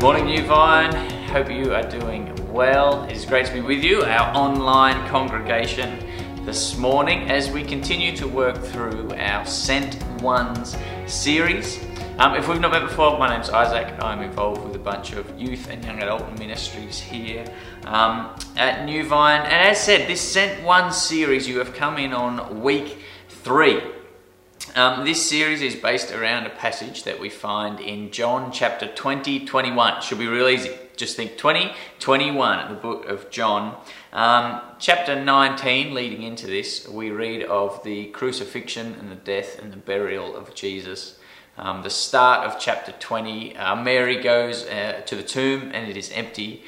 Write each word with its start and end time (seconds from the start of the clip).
Morning, 0.00 0.26
New 0.26 0.44
Vine. 0.44 0.94
Hope 1.26 1.50
you 1.50 1.74
are 1.74 1.82
doing 1.82 2.32
well. 2.52 3.02
It 3.04 3.16
is 3.16 3.24
great 3.24 3.46
to 3.46 3.52
be 3.52 3.60
with 3.60 3.84
you, 3.84 4.04
our 4.04 4.34
online 4.34 5.06
congregation, 5.08 5.98
this 6.46 6.78
morning 6.78 7.28
as 7.28 7.50
we 7.50 7.64
continue 7.64 8.16
to 8.16 8.28
work 8.28 8.56
through 8.56 9.12
our 9.16 9.44
Sent 9.44 10.02
Ones 10.22 10.76
series. 11.06 11.87
Um, 12.18 12.34
if 12.34 12.48
we've 12.48 12.58
not 12.58 12.72
met 12.72 12.82
before, 12.82 13.16
my 13.16 13.32
name's 13.32 13.48
Isaac. 13.48 13.94
I'm 14.02 14.22
involved 14.22 14.64
with 14.64 14.74
a 14.74 14.80
bunch 14.80 15.12
of 15.12 15.38
youth 15.38 15.70
and 15.70 15.84
young 15.84 16.02
adult 16.02 16.36
ministries 16.36 16.98
here 16.98 17.44
um, 17.84 18.34
at 18.56 18.84
New 18.84 19.04
Vine. 19.04 19.42
And 19.42 19.52
as 19.52 19.80
said, 19.80 20.08
this 20.08 20.20
Sent 20.20 20.64
One 20.64 20.90
series, 20.90 21.46
you 21.46 21.58
have 21.58 21.74
come 21.74 21.96
in 21.96 22.12
on 22.12 22.60
week 22.60 22.98
three. 23.28 23.80
Um, 24.74 25.04
this 25.04 25.28
series 25.28 25.62
is 25.62 25.76
based 25.76 26.10
around 26.10 26.46
a 26.46 26.50
passage 26.50 27.04
that 27.04 27.20
we 27.20 27.30
find 27.30 27.78
in 27.78 28.10
John 28.10 28.50
chapter 28.50 28.88
20, 28.88 29.46
21. 29.46 30.02
Should 30.02 30.18
be 30.18 30.26
real 30.26 30.48
easy. 30.48 30.72
Just 30.96 31.14
think 31.14 31.38
20, 31.38 31.72
21, 32.00 32.68
the 32.68 32.74
book 32.74 33.08
of 33.08 33.30
John. 33.30 33.76
Um, 34.12 34.60
chapter 34.80 35.14
19, 35.14 35.94
leading 35.94 36.24
into 36.24 36.48
this, 36.48 36.88
we 36.88 37.12
read 37.12 37.44
of 37.44 37.80
the 37.84 38.06
crucifixion 38.06 38.96
and 38.98 39.08
the 39.08 39.14
death 39.14 39.60
and 39.60 39.72
the 39.72 39.76
burial 39.76 40.34
of 40.34 40.52
Jesus. 40.56 41.17
Um, 41.58 41.82
the 41.82 41.90
start 41.90 42.46
of 42.46 42.60
chapter 42.60 42.92
20, 42.92 43.56
uh, 43.56 43.74
Mary 43.74 44.22
goes 44.22 44.64
uh, 44.64 45.02
to 45.06 45.16
the 45.16 45.24
tomb 45.24 45.72
and 45.74 45.90
it 45.90 45.96
is 45.96 46.12
empty. 46.12 46.62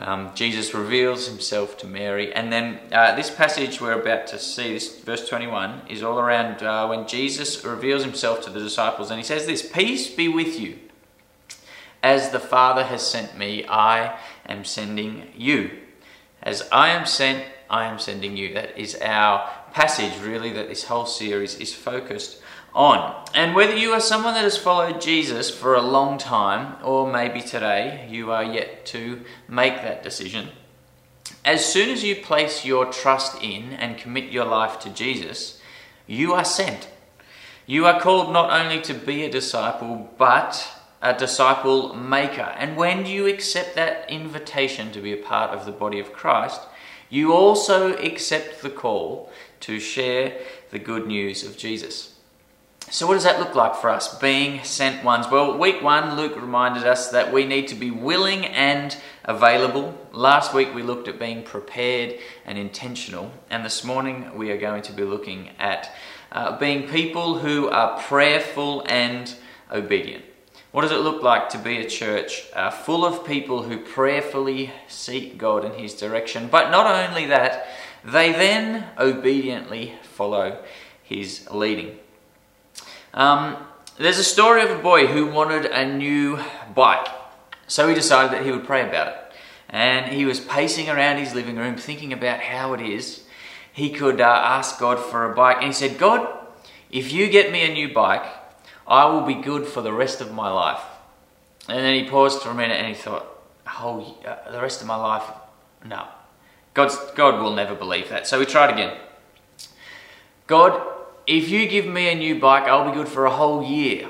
Um, 0.00 0.32
Jesus 0.34 0.74
reveals 0.74 1.26
himself 1.26 1.78
to 1.78 1.86
Mary. 1.86 2.30
And 2.34 2.52
then 2.52 2.78
uh, 2.92 3.14
this 3.14 3.30
passage 3.30 3.80
we're 3.80 3.98
about 3.98 4.26
to 4.28 4.38
see, 4.38 4.74
this 4.74 5.00
verse 5.00 5.26
21, 5.26 5.88
is 5.88 6.02
all 6.02 6.18
around 6.18 6.62
uh, 6.62 6.86
when 6.88 7.08
Jesus 7.08 7.64
reveals 7.64 8.04
himself 8.04 8.42
to 8.42 8.50
the 8.50 8.60
disciples. 8.60 9.10
And 9.10 9.18
he 9.18 9.24
says 9.24 9.46
this 9.46 9.66
Peace 9.66 10.10
be 10.10 10.28
with 10.28 10.60
you. 10.60 10.78
As 12.02 12.28
the 12.28 12.40
Father 12.40 12.84
has 12.84 13.00
sent 13.00 13.38
me, 13.38 13.64
I 13.66 14.18
am 14.44 14.66
sending 14.66 15.32
you. 15.34 15.70
As 16.42 16.68
I 16.70 16.90
am 16.90 17.06
sent, 17.06 17.46
I 17.70 17.86
am 17.86 17.98
sending 17.98 18.36
you. 18.36 18.52
That 18.52 18.76
is 18.76 18.94
our 18.96 19.48
passage, 19.72 20.20
really, 20.20 20.52
that 20.52 20.68
this 20.68 20.84
whole 20.84 21.06
series 21.06 21.54
is 21.54 21.72
focused 21.72 22.42
on. 22.74 23.24
And 23.34 23.54
whether 23.54 23.76
you 23.76 23.92
are 23.92 24.00
someone 24.00 24.34
that 24.34 24.44
has 24.44 24.56
followed 24.56 25.00
Jesus 25.00 25.50
for 25.50 25.74
a 25.74 25.82
long 25.82 26.18
time, 26.18 26.76
or 26.84 27.10
maybe 27.10 27.40
today 27.40 28.06
you 28.10 28.30
are 28.30 28.44
yet 28.44 28.86
to 28.86 29.22
make 29.48 29.76
that 29.76 30.02
decision, 30.02 30.48
as 31.44 31.64
soon 31.64 31.90
as 31.90 32.02
you 32.02 32.16
place 32.16 32.64
your 32.64 32.86
trust 32.86 33.42
in 33.42 33.72
and 33.74 33.98
commit 33.98 34.32
your 34.32 34.44
life 34.44 34.78
to 34.80 34.90
Jesus, 34.90 35.60
you 36.06 36.32
are 36.32 36.44
sent. 36.44 36.88
You 37.66 37.86
are 37.86 38.00
called 38.00 38.32
not 38.32 38.50
only 38.50 38.80
to 38.82 38.94
be 38.94 39.24
a 39.24 39.30
disciple, 39.30 40.10
but 40.18 40.66
a 41.00 41.12
disciple 41.12 41.94
maker. 41.94 42.54
And 42.58 42.76
when 42.76 43.06
you 43.06 43.26
accept 43.26 43.74
that 43.74 44.10
invitation 44.10 44.90
to 44.92 45.00
be 45.00 45.12
a 45.12 45.22
part 45.22 45.50
of 45.50 45.66
the 45.66 45.72
body 45.72 45.98
of 45.98 46.12
Christ, 46.12 46.60
you 47.10 47.32
also 47.32 47.96
accept 47.98 48.62
the 48.62 48.70
call 48.70 49.30
to 49.60 49.78
share 49.78 50.38
the 50.70 50.78
good 50.78 51.06
news 51.06 51.44
of 51.44 51.56
Jesus. 51.56 52.13
So, 52.90 53.06
what 53.06 53.14
does 53.14 53.24
that 53.24 53.40
look 53.40 53.54
like 53.54 53.74
for 53.76 53.90
us, 53.90 54.16
being 54.18 54.62
sent 54.62 55.02
ones? 55.02 55.26
Well, 55.28 55.58
week 55.58 55.82
one, 55.82 56.16
Luke 56.16 56.36
reminded 56.36 56.84
us 56.84 57.10
that 57.10 57.32
we 57.32 57.44
need 57.44 57.68
to 57.68 57.74
be 57.74 57.90
willing 57.90 58.44
and 58.44 58.96
available. 59.24 59.98
Last 60.12 60.54
week, 60.54 60.72
we 60.74 60.82
looked 60.82 61.08
at 61.08 61.18
being 61.18 61.42
prepared 61.42 62.18
and 62.44 62.56
intentional. 62.58 63.32
And 63.50 63.64
this 63.64 63.84
morning, 63.84 64.36
we 64.36 64.50
are 64.50 64.58
going 64.58 64.82
to 64.82 64.92
be 64.92 65.02
looking 65.02 65.50
at 65.58 65.92
uh, 66.30 66.58
being 66.58 66.88
people 66.88 67.38
who 67.38 67.68
are 67.68 67.98
prayerful 68.02 68.84
and 68.86 69.34
obedient. 69.72 70.24
What 70.70 70.82
does 70.82 70.92
it 70.92 71.00
look 71.00 71.22
like 71.22 71.48
to 71.50 71.58
be 71.58 71.78
a 71.78 71.88
church 71.88 72.44
uh, 72.52 72.70
full 72.70 73.04
of 73.04 73.24
people 73.24 73.62
who 73.62 73.78
prayerfully 73.78 74.72
seek 74.88 75.38
God 75.38 75.64
in 75.64 75.72
His 75.72 75.94
direction? 75.94 76.48
But 76.48 76.70
not 76.70 76.86
only 76.86 77.26
that, 77.26 77.66
they 78.04 78.32
then 78.32 78.86
obediently 78.98 79.94
follow 80.02 80.62
His 81.02 81.48
leading. 81.50 81.98
Um, 83.14 83.56
there's 83.96 84.18
a 84.18 84.24
story 84.24 84.62
of 84.62 84.70
a 84.70 84.82
boy 84.82 85.06
who 85.06 85.26
wanted 85.26 85.66
a 85.66 85.86
new 85.86 86.38
bike, 86.74 87.06
so 87.66 87.88
he 87.88 87.94
decided 87.94 88.32
that 88.32 88.44
he 88.44 88.50
would 88.50 88.64
pray 88.64 88.86
about 88.86 89.08
it. 89.08 89.14
And 89.70 90.12
he 90.12 90.24
was 90.24 90.40
pacing 90.40 90.88
around 90.88 91.18
his 91.18 91.34
living 91.34 91.56
room 91.56 91.76
thinking 91.76 92.12
about 92.12 92.40
how 92.40 92.74
it 92.74 92.80
is 92.80 93.24
he 93.74 93.90
could 93.90 94.20
uh, 94.20 94.24
ask 94.24 94.78
God 94.78 95.00
for 95.00 95.30
a 95.30 95.34
bike. 95.34 95.56
And 95.56 95.66
he 95.66 95.72
said, 95.72 95.98
God, 95.98 96.28
if 96.92 97.12
you 97.12 97.28
get 97.28 97.50
me 97.50 97.68
a 97.68 97.74
new 97.74 97.92
bike, 97.92 98.24
I 98.86 99.06
will 99.06 99.22
be 99.22 99.34
good 99.34 99.66
for 99.66 99.82
the 99.82 99.92
rest 99.92 100.20
of 100.20 100.32
my 100.32 100.48
life. 100.48 100.80
And 101.68 101.78
then 101.78 101.94
he 101.94 102.08
paused 102.08 102.40
for 102.40 102.50
a 102.50 102.54
minute 102.54 102.76
and 102.76 102.86
he 102.86 102.94
thought, 102.94 103.26
oh, 103.66 104.16
uh, 104.24 104.52
the 104.52 104.60
rest 104.60 104.80
of 104.80 104.86
my 104.86 104.94
life? 104.94 105.24
No. 105.84 106.06
God's, 106.72 106.96
God 107.16 107.42
will 107.42 107.52
never 107.52 107.74
believe 107.74 108.10
that. 108.10 108.28
So 108.28 108.38
he 108.38 108.46
tried 108.46 108.72
again. 108.72 108.96
God, 110.46 110.80
if 111.26 111.48
you 111.48 111.68
give 111.68 111.86
me 111.86 112.08
a 112.08 112.14
new 112.14 112.38
bike, 112.38 112.64
I'll 112.64 112.88
be 112.90 112.96
good 112.96 113.08
for 113.08 113.26
a 113.26 113.30
whole 113.30 113.62
year. 113.62 114.08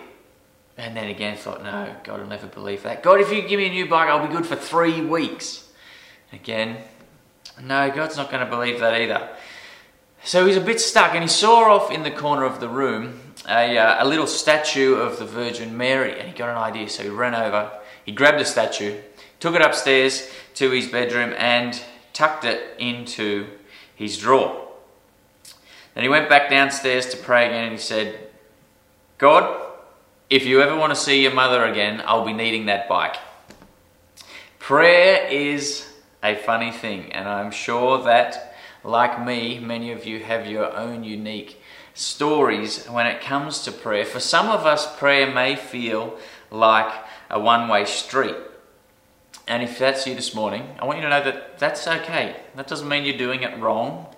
And 0.76 0.96
then 0.96 1.08
again 1.08 1.36
thought, 1.36 1.62
no, 1.62 1.94
God 2.02 2.20
will 2.20 2.26
never 2.26 2.48
believe 2.48 2.82
that. 2.82 3.02
God, 3.02 3.20
if 3.20 3.32
you 3.32 3.42
give 3.42 3.58
me 3.58 3.66
a 3.66 3.70
new 3.70 3.88
bike, 3.88 4.08
I'll 4.08 4.26
be 4.26 4.32
good 4.32 4.46
for 4.46 4.56
three 4.56 5.00
weeks. 5.00 5.68
Again, 6.32 6.78
no, 7.62 7.90
God's 7.90 8.16
not 8.16 8.30
going 8.30 8.44
to 8.44 8.50
believe 8.50 8.80
that 8.80 9.00
either. 9.00 9.28
So 10.24 10.46
he's 10.46 10.56
a 10.56 10.60
bit 10.60 10.80
stuck, 10.80 11.14
and 11.14 11.22
he 11.22 11.28
saw 11.28 11.74
off 11.74 11.92
in 11.92 12.02
the 12.02 12.10
corner 12.10 12.44
of 12.44 12.58
the 12.58 12.68
room 12.68 13.20
a, 13.48 13.76
uh, 13.76 14.04
a 14.04 14.08
little 14.08 14.26
statue 14.26 14.94
of 14.94 15.18
the 15.18 15.26
Virgin 15.26 15.76
Mary, 15.76 16.18
and 16.18 16.26
he 16.26 16.34
got 16.34 16.48
an 16.48 16.56
idea. 16.56 16.88
So 16.88 17.02
he 17.02 17.10
ran 17.10 17.34
over, 17.34 17.70
he 18.04 18.10
grabbed 18.10 18.40
the 18.40 18.44
statue, 18.44 18.98
took 19.38 19.54
it 19.54 19.60
upstairs 19.60 20.28
to 20.54 20.70
his 20.70 20.88
bedroom, 20.88 21.34
and 21.36 21.80
tucked 22.14 22.44
it 22.44 22.74
into 22.78 23.46
his 23.94 24.18
drawer. 24.18 24.63
Then 25.94 26.02
he 26.02 26.08
went 26.08 26.28
back 26.28 26.50
downstairs 26.50 27.06
to 27.06 27.16
pray 27.16 27.46
again 27.46 27.64
and 27.64 27.72
he 27.72 27.78
said, 27.78 28.18
God, 29.18 29.72
if 30.28 30.44
you 30.44 30.60
ever 30.60 30.76
want 30.76 30.92
to 30.92 31.00
see 31.00 31.22
your 31.22 31.34
mother 31.34 31.64
again, 31.64 32.02
I'll 32.04 32.24
be 32.24 32.32
needing 32.32 32.66
that 32.66 32.88
bike. 32.88 33.16
Prayer 34.58 35.28
is 35.28 35.86
a 36.22 36.34
funny 36.34 36.72
thing, 36.72 37.12
and 37.12 37.28
I'm 37.28 37.50
sure 37.50 38.02
that, 38.04 38.56
like 38.82 39.24
me, 39.24 39.58
many 39.58 39.92
of 39.92 40.06
you 40.06 40.20
have 40.20 40.46
your 40.46 40.74
own 40.74 41.04
unique 41.04 41.60
stories 41.92 42.86
when 42.86 43.06
it 43.06 43.20
comes 43.20 43.62
to 43.64 43.72
prayer. 43.72 44.04
For 44.04 44.20
some 44.20 44.48
of 44.48 44.66
us, 44.66 44.96
prayer 44.98 45.32
may 45.32 45.54
feel 45.54 46.18
like 46.50 46.92
a 47.30 47.38
one 47.38 47.68
way 47.68 47.84
street. 47.84 48.36
And 49.46 49.62
if 49.62 49.78
that's 49.78 50.06
you 50.06 50.14
this 50.14 50.34
morning, 50.34 50.74
I 50.80 50.86
want 50.86 50.98
you 50.98 51.04
to 51.04 51.10
know 51.10 51.22
that 51.22 51.58
that's 51.58 51.86
okay. 51.86 52.36
That 52.56 52.66
doesn't 52.66 52.88
mean 52.88 53.04
you're 53.04 53.18
doing 53.18 53.42
it 53.42 53.58
wrong. 53.58 54.13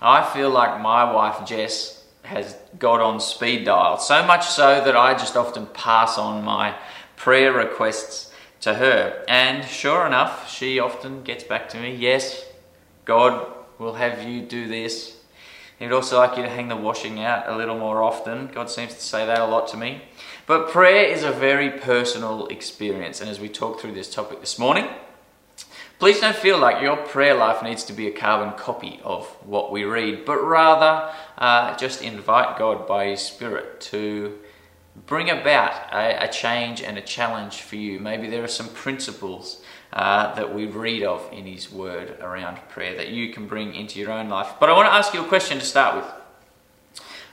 I 0.00 0.22
feel 0.22 0.50
like 0.50 0.80
my 0.80 1.12
wife 1.12 1.46
Jess 1.46 2.04
has 2.22 2.56
got 2.78 3.00
on 3.00 3.20
speed 3.20 3.64
dial, 3.64 3.98
so 3.98 4.24
much 4.24 4.46
so 4.46 4.82
that 4.84 4.96
I 4.96 5.12
just 5.12 5.36
often 5.36 5.66
pass 5.66 6.16
on 6.16 6.44
my 6.44 6.74
prayer 7.16 7.52
requests 7.52 8.32
to 8.60 8.74
her. 8.74 9.24
And 9.28 9.64
sure 9.64 10.06
enough, 10.06 10.50
she 10.50 10.78
often 10.78 11.22
gets 11.22 11.44
back 11.44 11.68
to 11.70 11.78
me, 11.78 11.94
Yes, 11.94 12.44
God 13.04 13.46
will 13.78 13.94
have 13.94 14.22
you 14.22 14.42
do 14.42 14.68
this. 14.68 15.16
He'd 15.78 15.92
also 15.92 16.18
like 16.18 16.36
you 16.36 16.42
to 16.42 16.48
hang 16.50 16.68
the 16.68 16.76
washing 16.76 17.20
out 17.20 17.48
a 17.48 17.56
little 17.56 17.78
more 17.78 18.02
often. 18.02 18.48
God 18.48 18.68
seems 18.68 18.94
to 18.94 19.00
say 19.00 19.24
that 19.24 19.38
a 19.40 19.46
lot 19.46 19.66
to 19.68 19.78
me. 19.78 20.02
But 20.46 20.68
prayer 20.68 21.06
is 21.06 21.24
a 21.24 21.32
very 21.32 21.70
personal 21.70 22.46
experience. 22.48 23.22
And 23.22 23.30
as 23.30 23.40
we 23.40 23.48
talk 23.48 23.80
through 23.80 23.92
this 23.92 24.12
topic 24.12 24.40
this 24.40 24.58
morning, 24.58 24.88
Please 26.00 26.18
don't 26.18 26.34
feel 26.34 26.56
like 26.56 26.80
your 26.80 26.96
prayer 26.96 27.34
life 27.34 27.62
needs 27.62 27.84
to 27.84 27.92
be 27.92 28.06
a 28.06 28.10
carbon 28.10 28.58
copy 28.58 28.98
of 29.04 29.26
what 29.46 29.70
we 29.70 29.84
read, 29.84 30.24
but 30.24 30.42
rather 30.42 31.12
uh, 31.36 31.76
just 31.76 32.00
invite 32.00 32.56
God 32.56 32.88
by 32.88 33.08
His 33.08 33.20
Spirit 33.20 33.82
to 33.82 34.38
bring 35.06 35.28
about 35.28 35.74
a, 35.92 36.24
a, 36.24 36.28
change 36.28 36.80
and 36.80 36.96
a 36.96 37.02
challenge 37.02 37.60
for 37.60 37.76
you. 37.76 38.00
Maybe 38.00 38.30
there 38.30 38.42
are 38.42 38.48
some 38.48 38.70
principles 38.70 39.62
uh, 39.92 40.34
that 40.36 40.54
we 40.54 40.64
read 40.64 41.02
of 41.02 41.30
in 41.34 41.44
His 41.44 41.70
Word 41.70 42.16
around 42.22 42.56
prayer 42.70 42.96
that 42.96 43.08
you 43.08 43.30
can 43.30 43.46
bring 43.46 43.74
into 43.74 44.00
your 44.00 44.10
own 44.10 44.30
life. 44.30 44.54
But 44.58 44.70
I 44.70 44.72
want 44.72 44.88
to 44.88 44.94
ask 44.94 45.12
you 45.12 45.22
a 45.22 45.28
question 45.28 45.58
to 45.58 45.64
start 45.66 45.96
with. 45.96 46.06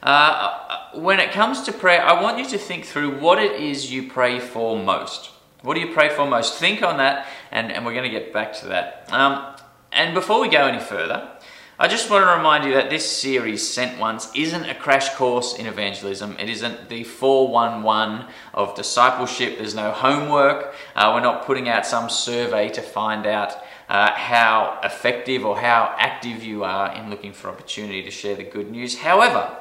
Uh, 0.03 0.05
uh 0.05 0.99
when 0.99 1.21
it 1.21 1.31
comes 1.31 1.61
to 1.61 1.71
prayer, 1.71 2.01
I 2.01 2.21
want 2.21 2.37
you 2.37 2.45
to 2.49 2.57
think 2.57 2.83
through 2.83 3.17
what 3.17 3.39
it 3.39 3.61
is 3.61 3.93
you 3.93 4.09
pray 4.09 4.41
for 4.41 4.77
most. 4.77 5.29
What 5.62 5.74
do 5.74 5.80
you 5.80 5.94
pray 5.94 6.09
for 6.09 6.25
most? 6.25 6.59
Think 6.59 6.83
on 6.83 6.98
that, 6.98 7.27
and, 7.51 7.71
and 7.71 7.86
we're 7.86 7.94
going 7.94 8.04
to 8.04 8.09
get 8.09 8.31
back 8.31 8.54
to 8.59 8.68
that. 8.68 9.07
Um, 9.12 9.56
and 9.92 10.13
before 10.13 10.39
we 10.39 10.50
go 10.50 10.68
any 10.68 10.80
further, 10.80 11.31
I 11.80 11.88
just 11.88 12.09
want 12.09 12.25
to 12.25 12.36
remind 12.36 12.65
you 12.65 12.74
that 12.74 12.89
this 12.89 13.06
series, 13.09 13.68
Sent 13.68 14.00
Ones, 14.00 14.31
isn't 14.36 14.65
a 14.65 14.74
crash 14.74 15.13
course 15.15 15.56
in 15.56 15.68
evangelism. 15.68 16.36
It 16.39 16.50
isn't 16.50 16.89
the 16.89 17.04
411 17.04 18.25
of 18.54 18.75
discipleship. 18.75 19.57
There's 19.57 19.75
no 19.75 19.92
homework. 19.92 20.74
Uh, 20.95 21.12
we're 21.13 21.21
not 21.21 21.45
putting 21.45 21.69
out 21.69 21.86
some 21.86 22.09
survey 22.09 22.69
to 22.69 22.81
find 22.81 23.27
out 23.27 23.54
uh, 23.89 24.12
how 24.13 24.80
effective 24.83 25.45
or 25.45 25.59
how 25.59 25.95
active 25.98 26.44
you 26.44 26.63
are 26.63 26.94
in 26.94 27.09
looking 27.09 27.31
for 27.31 27.50
opportunity 27.50 28.01
to 28.04 28.12
share 28.12 28.36
the 28.36 28.44
good 28.44 28.71
news. 28.71 28.98
However, 28.98 29.56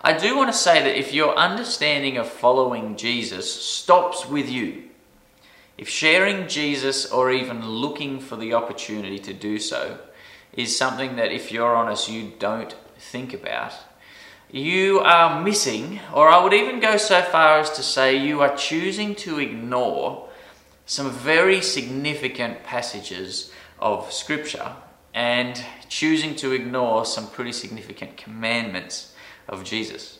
I 0.00 0.16
do 0.16 0.36
want 0.36 0.50
to 0.50 0.56
say 0.56 0.82
that 0.82 0.98
if 0.98 1.12
your 1.12 1.36
understanding 1.36 2.16
of 2.16 2.28
following 2.28 2.96
Jesus 2.96 3.52
stops 3.52 4.26
with 4.26 4.48
you, 4.48 4.84
if 5.76 5.88
sharing 5.88 6.48
Jesus 6.48 7.10
or 7.10 7.32
even 7.32 7.68
looking 7.68 8.20
for 8.20 8.36
the 8.36 8.54
opportunity 8.54 9.18
to 9.18 9.32
do 9.32 9.58
so 9.58 9.98
is 10.52 10.76
something 10.76 11.16
that, 11.16 11.32
if 11.32 11.50
you're 11.50 11.74
honest, 11.74 12.08
you 12.08 12.32
don't 12.38 12.74
think 12.96 13.34
about, 13.34 13.72
you 14.50 15.00
are 15.00 15.42
missing, 15.42 16.00
or 16.14 16.28
I 16.28 16.42
would 16.42 16.54
even 16.54 16.80
go 16.80 16.96
so 16.96 17.20
far 17.22 17.58
as 17.58 17.70
to 17.72 17.82
say 17.82 18.16
you 18.16 18.40
are 18.40 18.56
choosing 18.56 19.14
to 19.16 19.38
ignore 19.38 20.28
some 20.86 21.10
very 21.10 21.60
significant 21.60 22.64
passages 22.64 23.52
of 23.78 24.10
Scripture 24.12 24.74
and 25.12 25.62
choosing 25.88 26.34
to 26.36 26.52
ignore 26.52 27.04
some 27.04 27.28
pretty 27.28 27.52
significant 27.52 28.16
commandments 28.16 29.07
of 29.48 29.64
Jesus. 29.64 30.18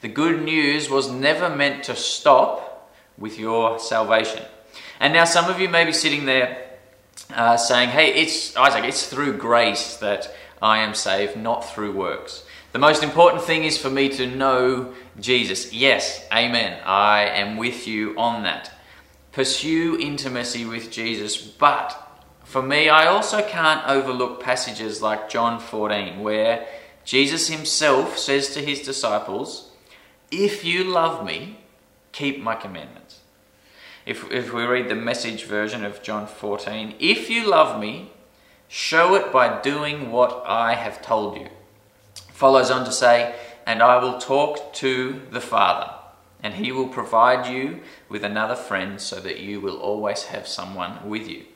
The 0.00 0.08
good 0.08 0.42
news 0.42 0.88
was 0.88 1.10
never 1.10 1.48
meant 1.48 1.84
to 1.84 1.96
stop 1.96 2.90
with 3.16 3.38
your 3.38 3.78
salvation. 3.78 4.44
And 5.00 5.12
now, 5.12 5.24
some 5.24 5.50
of 5.50 5.60
you 5.60 5.68
may 5.68 5.84
be 5.84 5.92
sitting 5.92 6.24
there 6.24 6.68
uh, 7.34 7.56
saying, 7.56 7.90
Hey, 7.90 8.14
it's 8.14 8.56
Isaac, 8.56 8.84
it's 8.84 9.08
through 9.08 9.38
grace 9.38 9.96
that 9.96 10.34
I 10.62 10.78
am 10.78 10.94
saved, 10.94 11.36
not 11.36 11.68
through 11.68 11.92
works. 11.92 12.44
The 12.72 12.78
most 12.78 13.02
important 13.02 13.42
thing 13.42 13.64
is 13.64 13.78
for 13.78 13.90
me 13.90 14.08
to 14.10 14.26
know 14.26 14.94
Jesus. 15.18 15.72
Yes, 15.72 16.26
amen. 16.32 16.80
I 16.84 17.22
am 17.22 17.56
with 17.56 17.88
you 17.88 18.14
on 18.18 18.42
that. 18.42 18.72
Pursue 19.32 19.98
intimacy 20.00 20.64
with 20.64 20.90
Jesus, 20.90 21.36
but 21.36 22.04
for 22.44 22.62
me, 22.62 22.88
I 22.88 23.06
also 23.06 23.42
can't 23.42 23.86
overlook 23.86 24.42
passages 24.42 25.02
like 25.02 25.28
John 25.28 25.60
14, 25.60 26.20
where 26.20 26.66
Jesus 27.08 27.48
himself 27.48 28.18
says 28.18 28.50
to 28.50 28.60
his 28.60 28.82
disciples, 28.82 29.70
If 30.30 30.62
you 30.62 30.84
love 30.84 31.24
me, 31.24 31.56
keep 32.12 32.38
my 32.38 32.54
commandments. 32.54 33.20
If, 34.04 34.30
if 34.30 34.52
we 34.52 34.64
read 34.64 34.90
the 34.90 34.94
message 34.94 35.44
version 35.44 35.86
of 35.86 36.02
John 36.02 36.26
14, 36.26 36.96
if 36.98 37.30
you 37.30 37.48
love 37.48 37.80
me, 37.80 38.12
show 38.68 39.14
it 39.14 39.32
by 39.32 39.62
doing 39.62 40.12
what 40.12 40.42
I 40.44 40.74
have 40.74 41.00
told 41.00 41.38
you. 41.38 41.48
Follows 42.30 42.70
on 42.70 42.84
to 42.84 42.92
say, 42.92 43.34
And 43.64 43.82
I 43.82 43.96
will 43.96 44.18
talk 44.18 44.74
to 44.74 45.22
the 45.30 45.40
Father, 45.40 45.90
and 46.42 46.56
he 46.56 46.72
will 46.72 46.88
provide 46.88 47.50
you 47.50 47.80
with 48.10 48.22
another 48.22 48.54
friend 48.54 49.00
so 49.00 49.18
that 49.20 49.40
you 49.40 49.62
will 49.62 49.78
always 49.78 50.24
have 50.24 50.46
someone 50.46 51.08
with 51.08 51.26
you. 51.26 51.46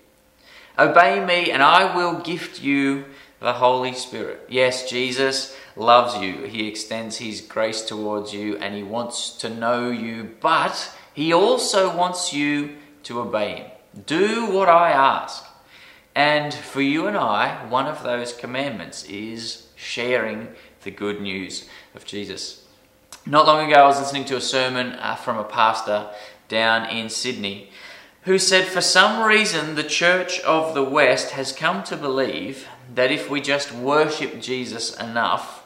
Obey 0.78 1.22
me, 1.22 1.50
and 1.50 1.62
I 1.62 1.94
will 1.94 2.20
gift 2.20 2.62
you 2.62 3.04
the 3.42 3.54
Holy 3.54 3.92
Spirit. 3.92 4.46
Yes, 4.48 4.88
Jesus 4.88 5.56
loves 5.76 6.16
you. 6.16 6.44
He 6.44 6.68
extends 6.68 7.18
His 7.18 7.40
grace 7.40 7.82
towards 7.82 8.32
you 8.32 8.56
and 8.56 8.74
He 8.74 8.82
wants 8.82 9.36
to 9.38 9.48
know 9.48 9.90
you, 9.90 10.36
but 10.40 10.92
He 11.12 11.32
also 11.32 11.94
wants 11.96 12.32
you 12.32 12.76
to 13.04 13.20
obey 13.20 13.56
Him. 13.56 13.70
Do 14.06 14.46
what 14.46 14.68
I 14.68 14.90
ask. 14.90 15.44
And 16.14 16.52
for 16.52 16.82
you 16.82 17.06
and 17.06 17.16
I, 17.16 17.66
one 17.68 17.86
of 17.86 18.02
those 18.02 18.32
commandments 18.32 19.04
is 19.04 19.68
sharing 19.76 20.48
the 20.82 20.90
good 20.90 21.20
news 21.20 21.68
of 21.94 22.04
Jesus. 22.04 22.64
Not 23.24 23.46
long 23.46 23.68
ago, 23.68 23.80
I 23.80 23.86
was 23.86 24.00
listening 24.00 24.24
to 24.26 24.36
a 24.36 24.40
sermon 24.40 24.92
uh, 24.92 25.14
from 25.14 25.38
a 25.38 25.44
pastor 25.44 26.10
down 26.48 26.88
in 26.90 27.08
Sydney 27.08 27.70
who 28.22 28.38
said, 28.38 28.66
For 28.66 28.80
some 28.80 29.26
reason, 29.26 29.74
the 29.74 29.82
Church 29.82 30.40
of 30.40 30.74
the 30.74 30.84
West 30.84 31.30
has 31.30 31.52
come 31.52 31.82
to 31.84 31.96
believe 31.96 32.68
that 32.94 33.10
if 33.10 33.30
we 33.30 33.40
just 33.40 33.72
worship 33.72 34.40
Jesus 34.40 34.94
enough, 34.98 35.64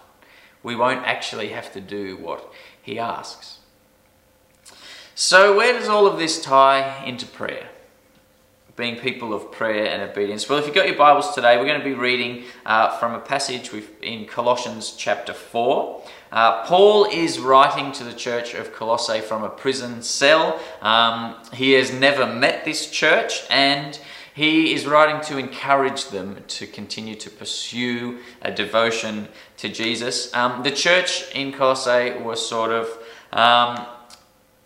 we 0.62 0.76
won't 0.76 1.06
actually 1.06 1.49
have 1.49 1.73
to 1.73 1.81
do 1.81 2.17
what 2.17 2.52
he 2.82 2.99
asks. 2.99 3.58
So, 5.14 5.56
where 5.56 5.73
does 5.73 5.88
all 5.88 6.06
of 6.06 6.19
this 6.19 6.43
tie 6.43 7.05
into 7.05 7.26
prayer? 7.26 7.69
Being 8.76 8.96
people 8.96 9.32
of 9.32 9.50
prayer 9.50 9.87
and 9.87 10.02
obedience. 10.02 10.49
Well, 10.49 10.58
if 10.58 10.67
you've 10.67 10.75
got 10.75 10.87
your 10.87 10.99
Bibles 10.99 11.34
today, 11.34 11.56
we're 11.56 11.64
going 11.64 11.78
to 11.81 11.84
be 11.84 11.94
reading 11.94 12.44
uh, 12.67 12.99
from 12.99 13.14
a 13.14 13.20
passage 13.20 13.70
in 14.02 14.26
Colossians 14.26 14.94
chapter 14.99 15.32
4. 15.32 16.02
Uh, 16.31 16.64
Paul 16.67 17.06
is 17.06 17.38
writing 17.38 17.93
to 17.93 18.05
the 18.05 18.12
church 18.12 18.52
of 18.52 18.75
Colossae 18.75 19.20
from 19.20 19.43
a 19.43 19.49
prison 19.49 20.02
cell. 20.02 20.61
Um, 20.82 21.37
he 21.55 21.73
has 21.73 21.90
never 21.90 22.26
met 22.26 22.67
this 22.67 22.90
church 22.90 23.44
and 23.49 23.99
he 24.37 24.75
is 24.75 24.85
writing 24.85 25.23
to 25.23 25.38
encourage 25.38 26.11
them 26.11 26.44
to 26.47 26.67
continue 26.67 27.15
to 27.15 27.31
pursue 27.31 28.19
a 28.43 28.53
devotion 28.53 29.29
to 29.56 29.71
Jesus. 29.71 30.33
Um, 30.35 30.62
the 30.62 30.71
church 30.71 31.35
in 31.35 31.55
Colossae 31.55 32.19
was 32.23 32.47
sort 32.47 32.71
of 32.71 32.87
um, 33.33 33.87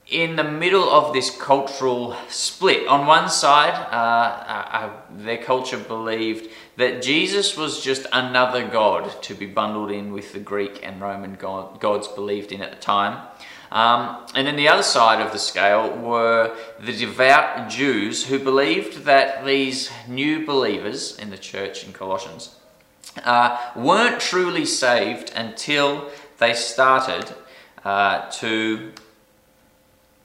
in 0.09 0.35
the 0.35 0.43
middle 0.43 0.91
of 0.91 1.13
this 1.13 1.31
cultural 1.31 2.17
split. 2.29 2.89
On 2.89 3.07
one 3.07 3.29
side, 3.31 3.75
uh, 3.93 3.95
uh, 3.95 4.69
uh, 4.73 4.91
their 5.09 5.39
culture 5.39 5.79
believed 5.79 6.51
that 6.77 7.01
Jesus 7.01 7.57
was 7.57 7.81
just 7.81 8.07
another 8.13 8.67
god 8.67 9.23
to 9.23 9.35
be 9.35 9.47
bundled 9.47 9.93
in 9.93 10.13
with 10.13 10.33
the 10.33 10.41
Greek 10.41 10.81
and 10.83 11.01
Roman 11.01 11.35
god, 11.35 11.79
gods 11.81 12.09
believed 12.09 12.51
in 12.51 12.61
at 12.61 12.73
the 12.73 12.83
time. 12.83 13.25
Um, 13.71 14.27
and 14.35 14.47
then 14.47 14.57
the 14.57 14.69
other 14.69 14.83
side 14.83 15.25
of 15.25 15.33
the 15.33 15.39
scale 15.39 15.97
were 15.97 16.57
the 16.81 16.93
devout 16.93 17.71
Jews 17.71 18.27
who 18.27 18.39
believed 18.39 19.05
that 19.05 19.45
these 19.45 19.91
new 20.09 20.45
believers 20.45 21.17
in 21.19 21.31
the 21.31 21.39
church 21.39 21.85
in 21.85 21.93
Colossians 21.93 22.57
uh, 23.25 23.59
weren't 23.77 24.21
truly 24.21 24.65
saved 24.65 25.33
until 25.37 26.11
they 26.39 26.53
started 26.53 27.33
uh, 27.85 28.29
to 28.31 28.93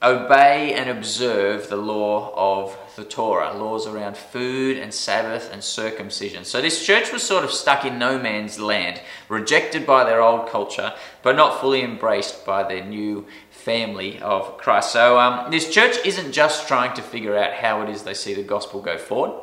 obey 0.02 0.74
and 0.74 0.90
observe 0.90 1.68
the 1.68 1.76
law 1.76 2.32
of 2.36 2.76
the 2.96 3.04
Torah, 3.04 3.54
laws 3.54 3.86
around 3.86 4.16
food 4.16 4.76
and 4.76 4.92
Sabbath 4.92 5.50
and 5.52 5.62
circumcision. 5.62 6.44
So 6.44 6.60
this 6.60 6.84
church 6.84 7.12
was 7.12 7.22
sort 7.22 7.44
of 7.44 7.50
stuck 7.50 7.84
in 7.84 7.98
no 7.98 8.18
man's 8.18 8.58
land, 8.58 9.00
rejected 9.28 9.86
by 9.86 10.04
their 10.04 10.20
old 10.20 10.48
culture, 10.48 10.94
but 11.22 11.36
not 11.36 11.60
fully 11.60 11.82
embraced 11.82 12.44
by 12.44 12.62
their 12.62 12.84
new 12.84 13.26
family 13.50 14.18
of 14.20 14.58
Christ. 14.58 14.92
So 14.92 15.18
um, 15.18 15.50
this 15.50 15.72
church 15.72 15.96
isn't 16.04 16.32
just 16.32 16.68
trying 16.68 16.94
to 16.94 17.02
figure 17.02 17.36
out 17.36 17.54
how 17.54 17.82
it 17.82 17.88
is 17.88 18.02
they 18.02 18.14
see 18.14 18.34
the 18.34 18.42
gospel 18.42 18.80
go 18.80 18.98
forward. 18.98 19.40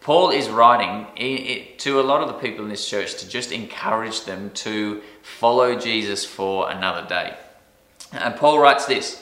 Paul 0.00 0.30
is 0.30 0.48
writing 0.48 1.06
to 1.78 2.00
a 2.00 2.02
lot 2.02 2.22
of 2.22 2.28
the 2.28 2.34
people 2.34 2.64
in 2.64 2.70
this 2.70 2.88
church 2.88 3.14
to 3.20 3.28
just 3.28 3.52
encourage 3.52 4.24
them 4.24 4.50
to 4.50 5.00
follow 5.22 5.78
Jesus 5.78 6.24
for 6.24 6.68
another 6.70 7.06
day. 7.08 7.36
And 8.12 8.34
Paul 8.34 8.58
writes 8.58 8.86
this 8.86 9.21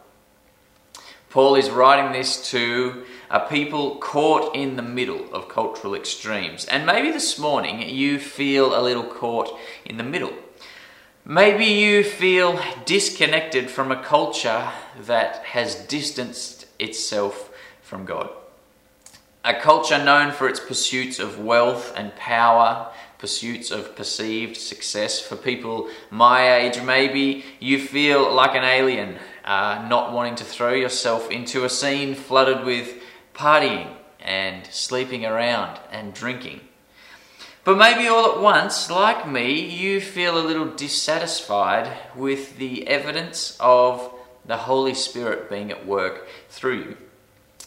Paul 1.31 1.55
is 1.55 1.69
writing 1.69 2.11
this 2.11 2.51
to 2.51 3.05
a 3.29 3.39
people 3.39 3.95
caught 3.95 4.53
in 4.53 4.75
the 4.75 4.81
middle 4.81 5.33
of 5.33 5.47
cultural 5.47 5.95
extremes. 5.95 6.65
And 6.65 6.85
maybe 6.85 7.09
this 7.09 7.39
morning 7.39 7.87
you 7.87 8.19
feel 8.19 8.77
a 8.77 8.83
little 8.83 9.05
caught 9.05 9.57
in 9.85 9.95
the 9.95 10.03
middle. 10.03 10.33
Maybe 11.23 11.63
you 11.63 12.03
feel 12.03 12.59
disconnected 12.83 13.69
from 13.69 13.93
a 13.93 14.03
culture 14.03 14.71
that 14.99 15.37
has 15.45 15.75
distanced 15.75 16.65
itself 16.79 17.49
from 17.81 18.03
God. 18.03 18.29
A 19.45 19.53
culture 19.53 20.03
known 20.03 20.33
for 20.33 20.49
its 20.49 20.59
pursuits 20.59 21.17
of 21.17 21.39
wealth 21.39 21.93
and 21.95 22.13
power, 22.17 22.91
pursuits 23.19 23.71
of 23.71 23.95
perceived 23.95 24.57
success. 24.57 25.21
For 25.21 25.37
people 25.37 25.87
my 26.09 26.57
age, 26.57 26.81
maybe 26.81 27.45
you 27.61 27.79
feel 27.79 28.33
like 28.33 28.53
an 28.53 28.65
alien 28.65 29.17
uh, 29.45 29.85
not 29.89 30.13
wanting 30.13 30.35
to 30.35 30.43
throw 30.43 30.73
yourself 30.73 31.29
into 31.31 31.65
a 31.65 31.69
scene 31.69 32.15
flooded 32.15 32.65
with 32.65 33.01
partying 33.33 33.95
and 34.19 34.65
sleeping 34.67 35.25
around 35.25 35.79
and 35.91 36.13
drinking. 36.13 36.61
But 37.63 37.77
maybe 37.77 38.07
all 38.07 38.31
at 38.31 38.41
once, 38.41 38.89
like 38.89 39.27
me, 39.27 39.59
you 39.59 40.01
feel 40.01 40.37
a 40.37 40.41
little 40.41 40.65
dissatisfied 40.65 41.91
with 42.15 42.57
the 42.57 42.87
evidence 42.87 43.55
of 43.59 44.11
the 44.45 44.57
Holy 44.57 44.95
Spirit 44.95 45.49
being 45.49 45.71
at 45.71 45.85
work 45.85 46.27
through 46.49 46.79
you. 46.79 46.97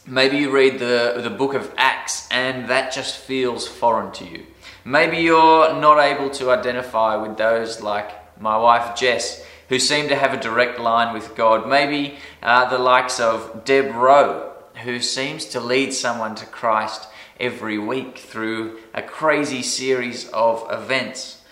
Maybe 0.06 0.38
you 0.38 0.50
read 0.50 0.80
the, 0.80 1.20
the 1.22 1.30
book 1.30 1.54
of 1.54 1.72
Acts 1.76 2.28
and 2.30 2.68
that 2.68 2.92
just 2.92 3.16
feels 3.16 3.66
foreign 3.66 4.12
to 4.14 4.24
you. 4.24 4.44
Maybe 4.84 5.18
you're 5.18 5.80
not 5.80 5.98
able 5.98 6.28
to 6.30 6.50
identify 6.50 7.16
with 7.16 7.38
those 7.38 7.80
like 7.80 8.10
my 8.38 8.56
wife 8.56 8.96
Jess, 8.96 9.44
who 9.68 9.78
seem 9.78 10.08
to 10.08 10.16
have 10.16 10.34
a 10.34 10.40
direct 10.40 10.78
line 10.78 11.14
with 11.14 11.34
God. 11.34 11.68
Maybe 11.68 12.16
uh, 12.42 12.68
the 12.68 12.78
likes 12.78 13.20
of 13.20 13.64
Deb 13.64 13.94
Rowe, 13.94 14.52
who 14.82 15.00
seems 15.00 15.46
to 15.46 15.60
lead 15.60 15.92
someone 15.92 16.34
to 16.36 16.46
Christ 16.46 17.08
every 17.40 17.78
week 17.78 18.18
through 18.18 18.78
a 18.92 19.02
crazy 19.02 19.62
series 19.62 20.28
of 20.30 20.66
events. 20.70 21.42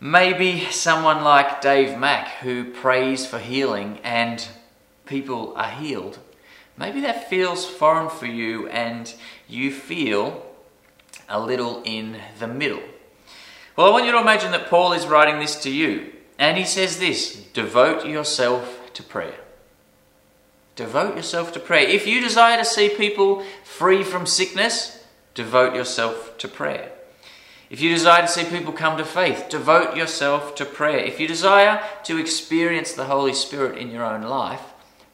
Maybe 0.00 0.60
someone 0.70 1.24
like 1.24 1.60
Dave 1.60 1.98
Mack, 1.98 2.28
who 2.40 2.70
prays 2.70 3.26
for 3.26 3.38
healing 3.38 3.98
and 4.04 4.46
people 5.06 5.54
are 5.56 5.70
healed. 5.70 6.18
Maybe 6.76 7.00
that 7.00 7.30
feels 7.30 7.64
foreign 7.64 8.10
for 8.10 8.26
you 8.26 8.68
and 8.68 9.12
you 9.48 9.70
feel 9.70 10.44
a 11.28 11.40
little 11.40 11.82
in 11.84 12.20
the 12.38 12.46
middle. 12.46 12.82
Well, 13.76 13.86
I 13.86 13.90
want 13.90 14.06
you 14.06 14.12
to 14.12 14.20
imagine 14.20 14.52
that 14.52 14.68
Paul 14.68 14.92
is 14.92 15.06
writing 15.06 15.38
this 15.38 15.56
to 15.62 15.70
you, 15.70 16.12
and 16.38 16.56
he 16.56 16.64
says 16.64 16.98
this 16.98 17.34
devote 17.52 18.06
yourself 18.06 18.92
to 18.94 19.02
prayer. 19.02 19.40
Devote 20.74 21.16
yourself 21.16 21.52
to 21.52 21.60
prayer. 21.60 21.88
If 21.88 22.06
you 22.06 22.20
desire 22.20 22.58
to 22.58 22.64
see 22.64 22.90
people 22.90 23.42
free 23.64 24.02
from 24.02 24.26
sickness, 24.26 25.04
devote 25.34 25.74
yourself 25.74 26.36
to 26.38 26.48
prayer. 26.48 26.92
If 27.68 27.80
you 27.80 27.92
desire 27.92 28.22
to 28.22 28.28
see 28.28 28.44
people 28.44 28.72
come 28.72 28.96
to 28.98 29.04
faith, 29.04 29.48
devote 29.48 29.96
yourself 29.96 30.54
to 30.56 30.64
prayer. 30.64 30.98
If 30.98 31.18
you 31.18 31.26
desire 31.26 31.82
to 32.04 32.18
experience 32.18 32.92
the 32.92 33.06
Holy 33.06 33.32
Spirit 33.32 33.78
in 33.78 33.90
your 33.90 34.04
own 34.04 34.22
life, 34.22 34.62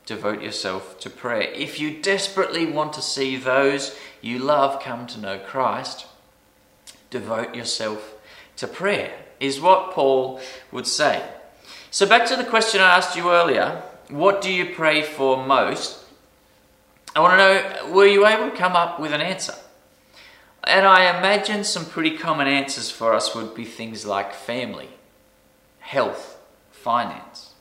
devote 0.05 0.43
yourself 0.43 0.99
to 1.01 1.09
prayer. 1.09 1.51
If 1.53 1.81
you 1.81 2.03
desperately 2.03 2.67
want 2.67 2.93
to 2.95 3.03
see 3.03 3.37
those 3.37 3.97
you 4.21 4.39
love 4.39 4.83
come 4.83 5.07
to 5.09 5.21
know 5.21 5.39
Christ, 5.39 6.07
devote 7.11 7.55
yourself 7.55 8.15
to 8.57 8.67
prayer, 8.67 9.13
is 9.43 9.61
what 9.61 9.93
Paul 9.93 10.41
would 10.71 10.87
say. 10.87 11.23
So, 11.91 12.07
back 12.07 12.27
to 12.29 12.37
the 12.37 12.45
question 12.45 12.81
I 12.81 12.97
asked 12.97 13.17
you 13.17 13.31
earlier 13.31 13.83
what 14.09 14.43
do 14.43 14.53
you 14.53 14.75
pray 14.75 15.03
for 15.03 15.43
most? 15.45 16.05
I 17.17 17.21
want 17.21 17.33
to 17.33 17.37
know 17.39 17.93
were 17.93 18.07
you 18.07 18.27
able 18.27 18.51
to 18.51 18.57
come 18.57 18.77
up 18.77 19.01
with 19.01 19.13
an 19.13 19.21
answer? 19.21 19.55
And 20.65 20.87
I 20.87 21.19
imagine 21.19 21.65
some 21.65 21.87
pretty 21.87 22.17
common 22.17 22.47
answers 22.47 22.91
for 22.91 23.15
us 23.15 23.35
would 23.35 23.55
be 23.55 23.65
things 23.65 24.07
like 24.07 24.33
family, 24.33 24.91
health, 25.81 26.39
finance. 26.71 27.55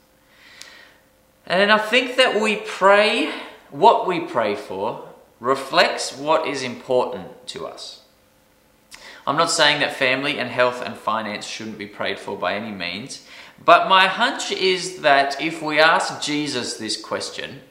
And 1.47 1.71
I 1.71 1.79
think 1.79 2.17
that 2.17 2.39
we 2.39 2.57
pray, 2.57 3.31
what 3.71 4.07
we 4.07 4.19
pray 4.19 4.55
for, 4.55 5.09
reflects 5.39 6.15
what 6.15 6.47
is 6.47 6.61
important 6.61 7.47
to 7.47 7.65
us. 7.65 8.01
I'm 9.25 9.37
not 9.37 9.51
saying 9.51 9.79
that 9.81 9.95
family 9.95 10.39
and 10.39 10.49
health 10.49 10.81
and 10.81 10.95
finance 10.95 11.45
shouldn't 11.45 11.77
be 11.77 11.87
prayed 11.87 12.19
for 12.19 12.37
by 12.37 12.55
any 12.55 12.71
means, 12.71 13.25
but 13.63 13.87
my 13.87 14.07
hunch 14.07 14.51
is 14.51 15.01
that 15.01 15.41
if 15.41 15.61
we 15.61 15.79
ask 15.79 16.21
Jesus 16.21 16.77
this 16.77 16.99
question, 16.99 17.61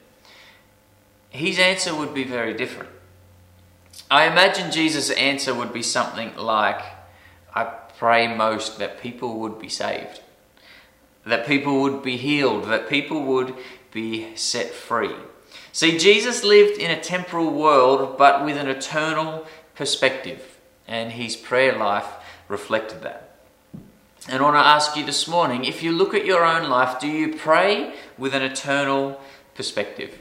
his 1.30 1.58
answer 1.58 1.94
would 1.94 2.14
be 2.14 2.24
very 2.24 2.54
different. 2.54 2.90
I 4.10 4.26
imagine 4.26 4.70
Jesus' 4.70 5.10
answer 5.10 5.54
would 5.54 5.72
be 5.72 5.82
something 5.82 6.36
like, 6.36 6.82
I 7.54 7.64
pray 7.98 8.34
most 8.34 8.78
that 8.78 9.00
people 9.00 9.38
would 9.40 9.58
be 9.58 9.68
saved 9.68 10.20
that 11.26 11.46
people 11.46 11.80
would 11.82 12.02
be 12.02 12.16
healed, 12.16 12.64
that 12.64 12.88
people 12.88 13.22
would 13.22 13.54
be 13.92 14.34
set 14.36 14.70
free. 14.70 15.14
See, 15.72 15.98
Jesus 15.98 16.44
lived 16.44 16.78
in 16.78 16.90
a 16.90 17.00
temporal 17.00 17.50
world, 17.50 18.16
but 18.18 18.44
with 18.44 18.56
an 18.56 18.68
eternal 18.68 19.46
perspective, 19.74 20.49
and 20.90 21.12
his 21.12 21.36
prayer 21.36 21.74
life 21.78 22.06
reflected 22.48 23.00
that. 23.02 23.36
And 24.28 24.40
I 24.40 24.42
want 24.42 24.56
to 24.56 24.58
ask 24.58 24.94
you 24.96 25.06
this 25.06 25.26
morning 25.26 25.64
if 25.64 25.82
you 25.82 25.92
look 25.92 26.12
at 26.12 26.26
your 26.26 26.44
own 26.44 26.68
life, 26.68 27.00
do 27.00 27.08
you 27.08 27.34
pray 27.34 27.94
with 28.18 28.34
an 28.34 28.42
eternal 28.42 29.18
perspective? 29.54 30.18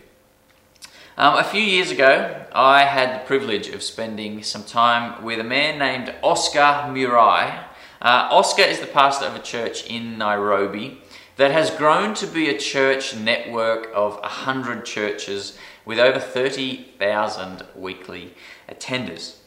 Um, 1.18 1.36
a 1.36 1.44
few 1.44 1.62
years 1.62 1.92
ago, 1.92 2.46
I 2.54 2.86
had 2.86 3.14
the 3.14 3.26
privilege 3.26 3.68
of 3.68 3.84
spending 3.84 4.42
some 4.44 4.64
time 4.64 5.22
with 5.22 5.42
a 5.42 5.44
man 5.44 5.78
named 5.78 6.16
Oscar 6.24 6.88
Muriu 6.88 7.66
uh, 8.02 8.30
Oscar 8.32 8.62
is 8.62 8.80
the 8.80 8.88
pastor 8.88 9.26
of 9.26 9.36
a 9.36 9.40
church 9.40 9.86
in 9.86 10.18
Nairobi 10.18 11.02
that 11.36 11.52
has 11.52 11.70
grown 11.70 12.14
to 12.14 12.28
be 12.28 12.48
a 12.48 12.58
church 12.58 13.14
network 13.14 13.90
of 13.94 14.14
100 14.22 14.86
churches 14.86 15.58
with 15.84 16.00
over 16.00 16.18
30,000 16.18 17.66
weekly 17.76 18.34
attenders. 18.70 19.39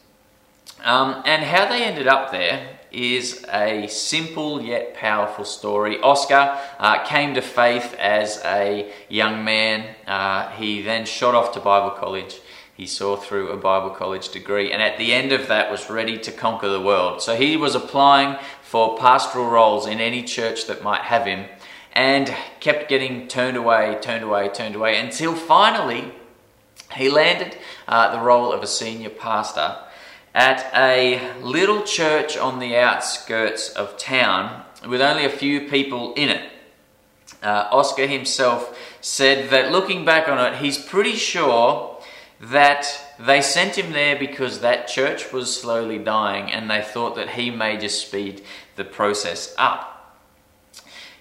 Um, 0.83 1.23
and 1.25 1.43
how 1.43 1.67
they 1.67 1.83
ended 1.83 2.07
up 2.07 2.31
there 2.31 2.77
is 2.91 3.43
a 3.51 3.87
simple 3.87 4.61
yet 4.61 4.93
powerful 4.93 5.45
story. 5.45 5.99
Oscar 6.01 6.59
uh, 6.77 7.03
came 7.05 7.33
to 7.33 7.41
faith 7.41 7.95
as 7.97 8.39
a 8.45 8.91
young 9.09 9.43
man. 9.43 9.95
Uh, 10.05 10.49
he 10.51 10.81
then 10.81 11.05
shot 11.05 11.33
off 11.33 11.53
to 11.53 11.59
Bible 11.59 11.91
college 11.91 12.39
he 12.75 12.87
saw 12.87 13.15
through 13.15 13.49
a 13.49 13.57
Bible 13.57 13.91
college 13.91 14.29
degree, 14.29 14.71
and 14.71 14.81
at 14.81 14.97
the 14.97 15.13
end 15.13 15.31
of 15.31 15.47
that 15.47 15.69
was 15.69 15.89
ready 15.89 16.17
to 16.17 16.31
conquer 16.31 16.69
the 16.69 16.81
world. 16.81 17.21
So 17.21 17.35
he 17.35 17.55
was 17.55 17.75
applying 17.75 18.37
for 18.61 18.97
pastoral 18.97 19.47
roles 19.47 19.85
in 19.85 19.99
any 19.99 20.23
church 20.23 20.65
that 20.65 20.83
might 20.83 21.01
have 21.01 21.25
him, 21.25 21.45
and 21.93 22.33
kept 22.59 22.89
getting 22.89 23.27
turned 23.27 23.57
away, 23.57 23.97
turned 24.01 24.23
away, 24.23 24.49
turned 24.49 24.75
away, 24.75 24.97
until 24.97 25.35
finally 25.35 26.11
he 26.95 27.09
landed 27.09 27.55
uh, 27.87 28.11
the 28.15 28.23
role 28.23 28.51
of 28.51 28.63
a 28.63 28.67
senior 28.67 29.09
pastor 29.09 29.77
at 30.33 30.69
a 30.75 31.39
little 31.41 31.83
church 31.83 32.37
on 32.37 32.59
the 32.59 32.75
outskirts 32.75 33.69
of 33.69 33.97
town 33.97 34.63
with 34.87 35.01
only 35.01 35.25
a 35.25 35.29
few 35.29 35.69
people 35.69 36.13
in 36.13 36.29
it. 36.29 36.49
Uh, 37.41 37.67
Oscar 37.71 38.07
himself 38.07 38.77
said 39.01 39.49
that 39.49 39.71
looking 39.71 40.05
back 40.05 40.27
on 40.27 40.53
it, 40.53 40.59
he's 40.59 40.77
pretty 40.77 41.13
sure 41.13 42.01
that 42.39 42.85
they 43.19 43.41
sent 43.41 43.77
him 43.77 43.93
there 43.93 44.17
because 44.17 44.59
that 44.59 44.87
church 44.87 45.31
was 45.31 45.55
slowly 45.55 45.97
dying 45.97 46.51
and 46.51 46.69
they 46.69 46.81
thought 46.81 47.15
that 47.15 47.31
he 47.31 47.49
may 47.49 47.77
just 47.77 48.05
speed 48.05 48.43
the 48.75 48.83
process 48.83 49.53
up. 49.57 50.19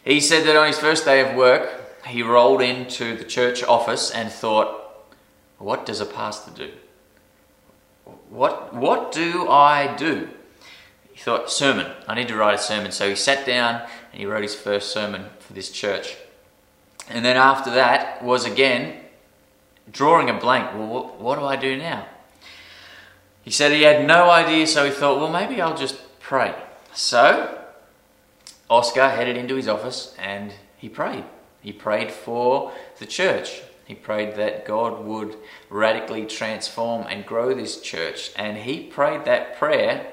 He 0.05 0.21
said 0.21 0.47
that 0.47 0.57
on 0.57 0.67
his 0.67 0.79
first 0.79 1.05
day 1.05 1.21
of 1.21 1.37
work, 1.37 2.07
he 2.07 2.23
rolled 2.23 2.63
into 2.63 3.17
the 3.17 3.25
church 3.25 3.63
office 3.63 4.11
and 4.11 4.33
thought, 4.33 5.07
What 5.59 5.87
does 5.87 6.01
a 6.01 6.07
pastor 6.07 6.51
do? 6.51 6.73
What, 8.33 8.73
what 8.73 9.13
do 9.13 9.47
I 9.47 9.95
do? 9.95 10.27
He 11.13 11.21
thought, 11.21 11.51
Sermon. 11.51 11.93
I 12.09 12.15
need 12.15 12.29
to 12.29 12.35
write 12.35 12.55
a 12.55 12.59
sermon. 12.59 12.91
So 12.91 13.11
he 13.11 13.15
sat 13.15 13.45
down 13.45 13.83
and 14.11 14.21
he 14.21 14.25
wrote 14.25 14.43
his 14.43 14.55
first 14.55 14.91
sermon 14.91 15.27
for 15.39 15.53
this 15.53 15.71
church. 15.71 16.17
And 17.11 17.27
then 17.27 17.37
after 17.37 17.71
that 17.73 18.25
was 18.25 18.47
again 18.47 19.01
drawing 19.91 20.31
a 20.31 20.35
blank. 20.35 20.73
Well, 20.73 20.87
what, 20.87 21.21
what 21.21 21.39
do 21.39 21.45
I 21.45 21.57
do 21.57 21.77
now? 21.77 22.07
He 23.43 23.51
said 23.51 23.73
he 23.73 23.83
had 23.83 24.07
no 24.07 24.31
idea, 24.31 24.67
so 24.67 24.87
he 24.87 24.91
thought, 24.91 25.19
well, 25.19 25.31
maybe 25.31 25.61
I'll 25.61 25.77
just 25.77 26.01
pray. 26.21 26.55
So, 26.95 27.63
Oscar 28.71 29.11
headed 29.11 29.37
into 29.37 29.57
his 29.57 29.69
office 29.69 30.15
and 30.19 30.55
he 30.79 30.89
prayed. 30.89 31.25
He 31.61 31.73
prayed 31.73 32.11
for 32.11 32.73
the 32.99 33.05
church. 33.05 33.61
He 33.85 33.95
prayed 33.95 34.37
that 34.37 34.65
God 34.65 35.05
would 35.05 35.37
radically 35.69 36.27
transform 36.27 37.07
and 37.09 37.27
grow 37.27 37.55
this 37.55 37.81
church. 37.81 38.31
And 38.37 38.57
he 38.59 38.85
prayed 38.85 39.25
that 39.25 39.59
prayer 39.59 40.13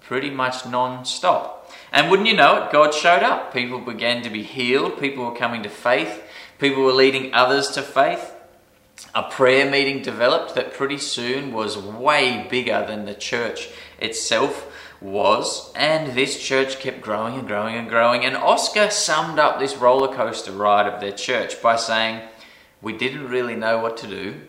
pretty 0.00 0.30
much 0.30 0.64
non 0.66 1.04
stop. 1.04 1.70
And 1.92 2.10
wouldn't 2.10 2.28
you 2.28 2.36
know 2.36 2.64
it, 2.64 2.72
God 2.72 2.94
showed 2.94 3.22
up. 3.22 3.52
People 3.52 3.80
began 3.80 4.22
to 4.22 4.30
be 4.30 4.42
healed, 4.42 4.98
people 4.98 5.24
were 5.24 5.36
coming 5.36 5.62
to 5.62 5.68
faith, 5.68 6.22
people 6.58 6.82
were 6.82 6.92
leading 6.92 7.34
others 7.34 7.68
to 7.70 7.82
faith 7.82 8.34
a 9.14 9.22
prayer 9.22 9.70
meeting 9.70 10.02
developed 10.02 10.54
that 10.54 10.74
pretty 10.74 10.98
soon 10.98 11.52
was 11.52 11.78
way 11.78 12.46
bigger 12.50 12.84
than 12.86 13.04
the 13.04 13.14
church 13.14 13.68
itself 14.00 14.66
was. 15.00 15.72
And 15.74 16.14
this 16.14 16.42
church 16.42 16.80
kept 16.80 17.00
growing 17.00 17.38
and 17.38 17.46
growing 17.46 17.76
and 17.76 17.88
growing. 17.88 18.24
And 18.24 18.36
Oscar 18.36 18.90
summed 18.90 19.38
up 19.38 19.58
this 19.58 19.76
roller 19.76 20.14
coaster 20.14 20.52
ride 20.52 20.92
of 20.92 21.00
their 21.00 21.12
church 21.12 21.62
by 21.62 21.76
saying, 21.76 22.28
We 22.80 22.96
didn't 22.96 23.28
really 23.28 23.56
know 23.56 23.78
what 23.78 23.96
to 23.98 24.06
do, 24.06 24.40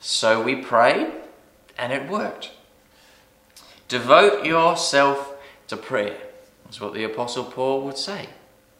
so 0.00 0.42
we 0.42 0.56
prayed 0.56 1.12
and 1.76 1.92
it 1.92 2.08
worked. 2.08 2.52
Devote 3.88 4.44
yourself 4.44 5.34
to 5.68 5.76
prayer. 5.76 6.16
That's 6.64 6.80
what 6.80 6.94
the 6.94 7.04
Apostle 7.04 7.44
Paul 7.44 7.82
would 7.82 7.98
say. 7.98 8.28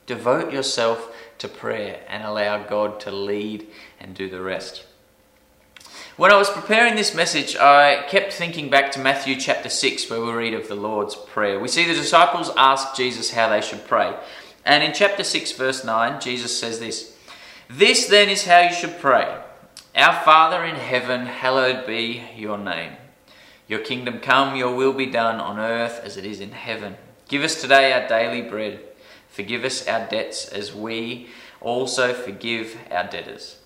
Devote 0.07 0.53
yourself 0.53 1.15
to 1.39 1.49
prayer 1.49 2.01
and 2.09 2.23
allow 2.23 2.63
God 2.63 3.01
to 3.01 3.11
lead 3.11 3.67
and 3.99 4.15
do 4.15 4.29
the 4.29 4.41
rest. 4.41 4.85
When 6.17 6.31
I 6.31 6.37
was 6.37 6.49
preparing 6.49 6.95
this 6.95 7.15
message, 7.15 7.57
I 7.57 8.05
kept 8.09 8.33
thinking 8.33 8.71
back 8.71 8.93
to 8.93 9.01
Matthew 9.01 9.35
chapter 9.35 9.69
6, 9.69 10.09
where 10.09 10.21
we 10.21 10.31
read 10.31 10.55
of 10.55 10.69
the 10.69 10.77
Lord's 10.77 11.17
Prayer. 11.17 11.59
We 11.59 11.67
see 11.67 11.87
the 11.87 11.95
disciples 11.95 12.53
ask 12.57 12.95
Jesus 12.95 13.33
how 13.33 13.49
they 13.49 13.61
should 13.61 13.87
pray. 13.89 14.15
And 14.65 14.85
in 14.85 14.93
chapter 14.93 15.25
6, 15.25 15.53
verse 15.53 15.85
9, 15.85 16.21
Jesus 16.21 16.57
says 16.57 16.79
this 16.79 17.14
This 17.69 18.07
then 18.07 18.29
is 18.29 18.45
how 18.45 18.61
you 18.61 18.73
should 18.73 18.99
pray 19.01 19.41
Our 19.95 20.23
Father 20.25 20.65
in 20.65 20.77
heaven, 20.77 21.27
hallowed 21.27 21.87
be 21.87 22.23
your 22.37 22.59
name. 22.59 22.93
Your 23.67 23.81
kingdom 23.81 24.21
come, 24.21 24.57
your 24.57 24.75
will 24.75 24.93
be 24.93 25.07
done 25.07 25.41
on 25.41 25.59
earth 25.59 26.01
as 26.05 26.17
it 26.17 26.25
is 26.25 26.41
in 26.41 26.53
heaven. 26.53 26.97
Give 27.29 27.43
us 27.43 27.61
today 27.61 27.93
our 27.93 28.07
daily 28.07 28.43
bread. 28.43 28.81
Forgive 29.29 29.65
us 29.65 29.87
our 29.89 30.07
debts 30.07 30.47
as 30.49 30.75
we 30.75 31.29
also 31.61 32.13
forgive 32.13 32.77
our 32.91 33.05
debtors. 33.05 33.57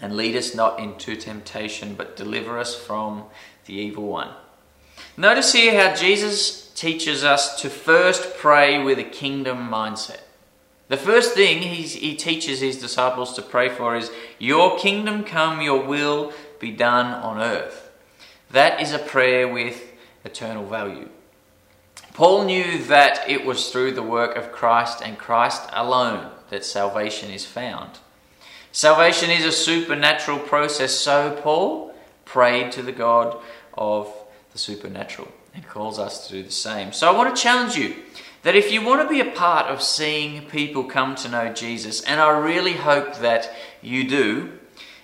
And 0.00 0.16
lead 0.16 0.36
us 0.36 0.54
not 0.54 0.78
into 0.78 1.16
temptation, 1.16 1.94
but 1.94 2.16
deliver 2.16 2.58
us 2.58 2.76
from 2.76 3.24
the 3.64 3.74
evil 3.74 4.06
one. 4.06 4.30
Notice 5.16 5.52
here 5.52 5.82
how 5.82 5.96
Jesus 5.96 6.70
teaches 6.74 7.24
us 7.24 7.60
to 7.62 7.70
first 7.70 8.36
pray 8.36 8.82
with 8.82 8.98
a 8.98 9.04
kingdom 9.04 9.68
mindset. 9.68 10.20
The 10.88 10.96
first 10.96 11.34
thing 11.34 11.60
he 11.60 12.16
teaches 12.16 12.60
his 12.60 12.80
disciples 12.80 13.34
to 13.34 13.42
pray 13.42 13.68
for 13.68 13.96
is, 13.96 14.10
Your 14.38 14.78
kingdom 14.78 15.22
come, 15.22 15.60
your 15.60 15.84
will 15.84 16.32
be 16.58 16.70
done 16.70 17.06
on 17.06 17.38
earth. 17.38 17.90
That 18.50 18.80
is 18.80 18.92
a 18.92 18.98
prayer 18.98 19.46
with 19.46 19.92
eternal 20.24 20.66
value. 20.66 21.10
Paul 22.14 22.46
knew 22.46 22.82
that 22.84 23.28
it 23.28 23.44
was 23.44 23.70
through 23.70 23.92
the 23.92 24.02
work 24.02 24.34
of 24.34 24.50
Christ 24.50 25.02
and 25.04 25.18
Christ 25.18 25.68
alone 25.72 26.32
that 26.50 26.64
salvation 26.64 27.30
is 27.30 27.44
found. 27.44 27.98
Salvation 28.72 29.30
is 29.30 29.44
a 29.44 29.52
supernatural 29.52 30.38
process, 30.38 30.94
so 30.94 31.38
Paul 31.42 31.94
prayed 32.24 32.72
to 32.72 32.82
the 32.82 32.92
God 32.92 33.38
of 33.76 34.12
the 34.52 34.58
supernatural 34.58 35.28
and 35.54 35.66
calls 35.66 35.98
us 35.98 36.26
to 36.26 36.32
do 36.32 36.42
the 36.42 36.50
same. 36.50 36.92
So 36.92 37.08
I 37.08 37.16
want 37.16 37.34
to 37.34 37.40
challenge 37.40 37.76
you 37.76 37.94
that 38.48 38.56
if 38.56 38.72
you 38.72 38.80
want 38.80 39.02
to 39.02 39.14
be 39.14 39.20
a 39.20 39.30
part 39.30 39.66
of 39.66 39.82
seeing 39.82 40.46
people 40.46 40.82
come 40.82 41.14
to 41.14 41.28
know 41.28 41.52
Jesus, 41.52 42.02
and 42.04 42.18
I 42.18 42.30
really 42.30 42.72
hope 42.72 43.16
that 43.16 43.54
you 43.82 44.08
do, 44.08 44.58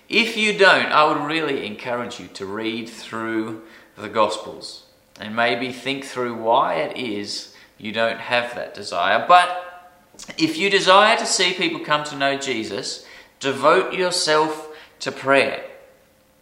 if 0.08 0.38
you 0.38 0.56
don't, 0.56 0.86
I 0.86 1.04
would 1.04 1.30
really 1.30 1.66
encourage 1.66 2.18
you 2.18 2.28
to 2.28 2.46
read 2.46 2.88
through 2.88 3.60
the 3.98 4.08
Gospels 4.08 4.86
and 5.20 5.36
maybe 5.36 5.72
think 5.72 6.06
through 6.06 6.36
why 6.36 6.76
it 6.76 6.96
is 6.96 7.54
you 7.76 7.92
don't 7.92 8.18
have 8.18 8.54
that 8.54 8.72
desire. 8.72 9.26
But 9.28 9.92
if 10.38 10.56
you 10.56 10.70
desire 10.70 11.18
to 11.18 11.26
see 11.26 11.52
people 11.52 11.80
come 11.80 12.04
to 12.04 12.16
know 12.16 12.38
Jesus, 12.38 13.06
devote 13.40 13.92
yourself 13.92 14.74
to 15.00 15.12
prayer. 15.12 15.62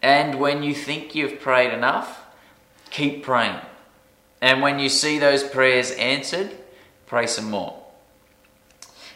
And 0.03 0.39
when 0.39 0.63
you 0.63 0.73
think 0.73 1.17
you've 1.17 1.41
prayed 1.41 1.75
enough, 1.75 2.25
keep 2.91 3.25
praying. 3.25 3.59
And 4.41 4.63
when 4.63 4.79
you 4.79 4.89
see 4.89 5.19
those 5.19 5.43
prayers 5.43 5.91
answered, 5.91 6.59
pray 7.13 7.27
some 7.27 7.51
more. 7.51 7.79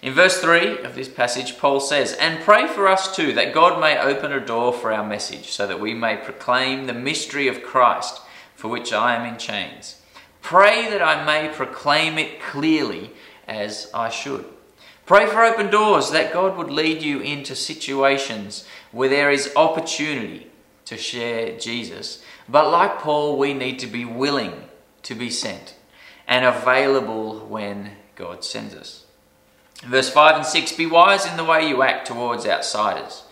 In 0.03 0.13
verse 0.13 0.39
3 0.43 0.81
of 0.83 0.95
this 0.95 1.09
passage, 1.09 1.57
Paul 1.57 1.81
says, 1.81 2.13
And 2.13 2.45
pray 2.45 2.67
for 2.67 2.87
us 2.87 3.17
too, 3.17 3.33
that 3.33 3.55
God 3.55 3.81
may 3.81 3.99
open 3.99 4.33
a 4.33 4.39
door 4.45 4.75
for 4.75 4.93
our 4.93 5.03
message, 5.03 5.51
so 5.53 5.67
that 5.67 5.81
we 5.81 5.95
may 5.95 6.19
proclaim 6.19 6.85
the 6.85 6.93
mystery 6.93 7.49
of 7.49 7.63
Christ, 7.63 8.21
for 8.55 8.69
which 8.69 8.93
I 8.93 9.17
am 9.17 9.25
in 9.25 9.39
chains. 9.39 10.03
Pray 10.43 10.91
that 10.91 11.01
I 11.01 11.25
may 11.25 11.49
proclaim 11.49 12.19
it 12.19 12.39
clearly 12.39 13.13
as 13.49 13.91
I 13.95 14.11
should. 14.11 14.45
Pray 15.07 15.25
for 15.25 15.43
open 15.43 15.71
doors, 15.71 16.11
that 16.11 16.35
God 16.35 16.59
would 16.59 16.71
lead 16.71 17.01
you 17.01 17.21
into 17.21 17.57
situations 17.57 18.67
where 18.93 19.09
there 19.09 19.31
is 19.31 19.57
opportunity 19.57 20.51
to 20.85 20.99
share 20.99 21.59
Jesus. 21.59 22.23
But 22.47 22.71
like 22.71 22.99
Paul, 22.99 23.39
we 23.39 23.55
need 23.55 23.79
to 23.79 23.87
be 23.87 24.05
willing 24.05 24.65
to 25.05 25.15
be 25.15 25.31
sent 25.31 25.76
and 26.27 26.45
available 26.45 27.41
when 27.47 27.93
God 28.17 28.45
sends 28.45 28.75
us. 28.75 29.05
Verse 29.85 30.09
5 30.09 30.37
and 30.37 30.47
6 30.47 30.73
Be 30.73 30.87
wise 30.87 31.27
in 31.27 31.37
the 31.37 31.45
way 31.45 31.69
you 31.69 31.83
act 31.83 32.07
towards 32.07 32.47
outsiders. 32.47 33.25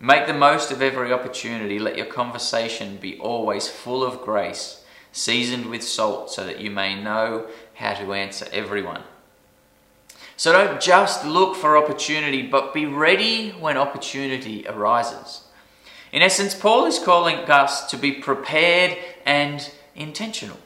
Make 0.00 0.26
the 0.26 0.34
most 0.34 0.70
of 0.70 0.80
every 0.80 1.12
opportunity. 1.12 1.78
Let 1.78 1.96
your 1.96 2.06
conversation 2.06 2.98
be 2.98 3.18
always 3.18 3.68
full 3.68 4.04
of 4.04 4.20
grace, 4.20 4.84
seasoned 5.12 5.66
with 5.66 5.82
salt, 5.82 6.30
so 6.30 6.46
that 6.46 6.60
you 6.60 6.70
may 6.70 7.00
know 7.00 7.46
how 7.74 7.94
to 7.94 8.12
answer 8.12 8.46
everyone. 8.52 9.02
So 10.36 10.52
don't 10.52 10.80
just 10.80 11.24
look 11.24 11.56
for 11.56 11.76
opportunity, 11.76 12.42
but 12.42 12.72
be 12.72 12.86
ready 12.86 13.50
when 13.50 13.76
opportunity 13.76 14.64
arises. 14.68 15.42
In 16.12 16.22
essence, 16.22 16.54
Paul 16.54 16.86
is 16.86 17.00
calling 17.00 17.38
us 17.50 17.90
to 17.90 17.96
be 17.96 18.12
prepared 18.12 18.96
and 19.26 19.68
intentional. 19.96 20.58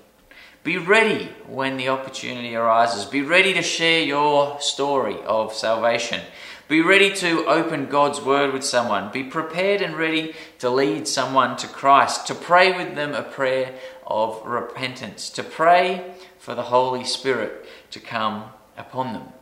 Be 0.64 0.78
ready 0.78 1.28
when 1.48 1.76
the 1.76 1.88
opportunity 1.88 2.54
arises. 2.54 3.04
Be 3.04 3.22
ready 3.22 3.52
to 3.54 3.62
share 3.62 4.02
your 4.02 4.60
story 4.60 5.20
of 5.22 5.52
salvation. 5.52 6.20
Be 6.68 6.80
ready 6.80 7.12
to 7.16 7.44
open 7.46 7.86
God's 7.86 8.20
word 8.20 8.52
with 8.52 8.62
someone. 8.62 9.10
Be 9.10 9.24
prepared 9.24 9.82
and 9.82 9.96
ready 9.96 10.34
to 10.60 10.70
lead 10.70 11.08
someone 11.08 11.56
to 11.56 11.66
Christ, 11.66 12.28
to 12.28 12.34
pray 12.34 12.76
with 12.76 12.94
them 12.94 13.12
a 13.12 13.22
prayer 13.22 13.74
of 14.06 14.40
repentance, 14.46 15.30
to 15.30 15.42
pray 15.42 16.14
for 16.38 16.54
the 16.54 16.62
Holy 16.62 17.04
Spirit 17.04 17.66
to 17.90 17.98
come 17.98 18.44
upon 18.78 19.14
them. 19.14 19.32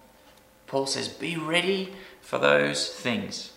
Paul 0.67 0.87
says, 0.87 1.09
Be 1.09 1.37
ready 1.37 1.93
for 2.23 2.39
those 2.39 2.89
things. 2.89 3.53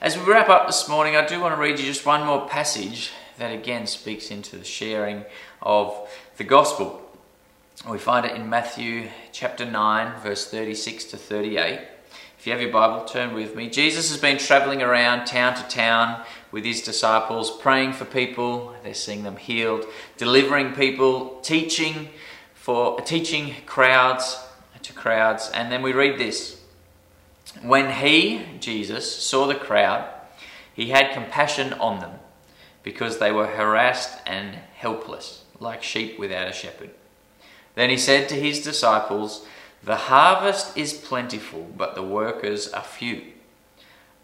As 0.00 0.16
we 0.16 0.24
wrap 0.24 0.48
up 0.48 0.66
this 0.66 0.88
morning, 0.88 1.16
I 1.16 1.26
do 1.26 1.38
want 1.38 1.54
to 1.54 1.60
read 1.60 1.78
you 1.78 1.84
just 1.84 2.06
one 2.06 2.24
more 2.24 2.48
passage 2.48 3.10
that 3.38 3.52
again 3.52 3.86
speaks 3.86 4.30
into 4.30 4.56
the 4.56 4.64
sharing 4.64 5.24
of 5.68 6.08
the 6.38 6.44
gospel. 6.44 6.98
We 7.86 7.98
find 7.98 8.24
it 8.24 8.34
in 8.34 8.48
Matthew 8.48 9.10
chapter 9.32 9.66
9, 9.66 10.22
verse 10.22 10.50
36 10.50 11.04
to 11.04 11.18
38. 11.18 11.78
If 12.38 12.46
you 12.46 12.52
have 12.52 12.62
your 12.62 12.72
Bible, 12.72 13.04
turn 13.04 13.34
with 13.34 13.54
me. 13.54 13.68
Jesus 13.68 14.10
has 14.10 14.18
been 14.18 14.38
traveling 14.38 14.80
around 14.80 15.26
town 15.26 15.54
to 15.56 15.62
town 15.68 16.24
with 16.50 16.64
his 16.64 16.80
disciples, 16.80 17.50
praying 17.50 17.92
for 17.92 18.06
people. 18.06 18.74
They're 18.82 18.94
seeing 18.94 19.24
them 19.24 19.36
healed, 19.36 19.84
delivering 20.16 20.72
people, 20.72 21.38
teaching 21.42 22.08
for 22.54 22.98
teaching 23.02 23.54
crowds 23.66 24.38
to 24.82 24.92
crowds. 24.94 25.50
And 25.52 25.70
then 25.70 25.82
we 25.82 25.92
read 25.92 26.18
this. 26.18 26.62
When 27.60 27.92
he, 27.92 28.42
Jesus, 28.58 29.14
saw 29.22 29.46
the 29.46 29.54
crowd, 29.54 30.08
he 30.72 30.88
had 30.88 31.12
compassion 31.12 31.74
on 31.74 32.00
them 32.00 32.12
because 32.82 33.18
they 33.18 33.32
were 33.32 33.48
harassed 33.48 34.18
and 34.26 34.54
helpless, 34.74 35.44
like 35.60 35.82
sheep 35.82 36.18
without 36.18 36.48
a 36.48 36.52
shepherd. 36.52 36.90
Then 37.74 37.90
he 37.90 37.96
said 37.96 38.28
to 38.28 38.34
his 38.34 38.62
disciples, 38.62 39.46
The 39.82 39.96
harvest 39.96 40.76
is 40.76 40.92
plentiful, 40.92 41.70
but 41.76 41.94
the 41.94 42.02
workers 42.02 42.68
are 42.68 42.82
few. 42.82 43.22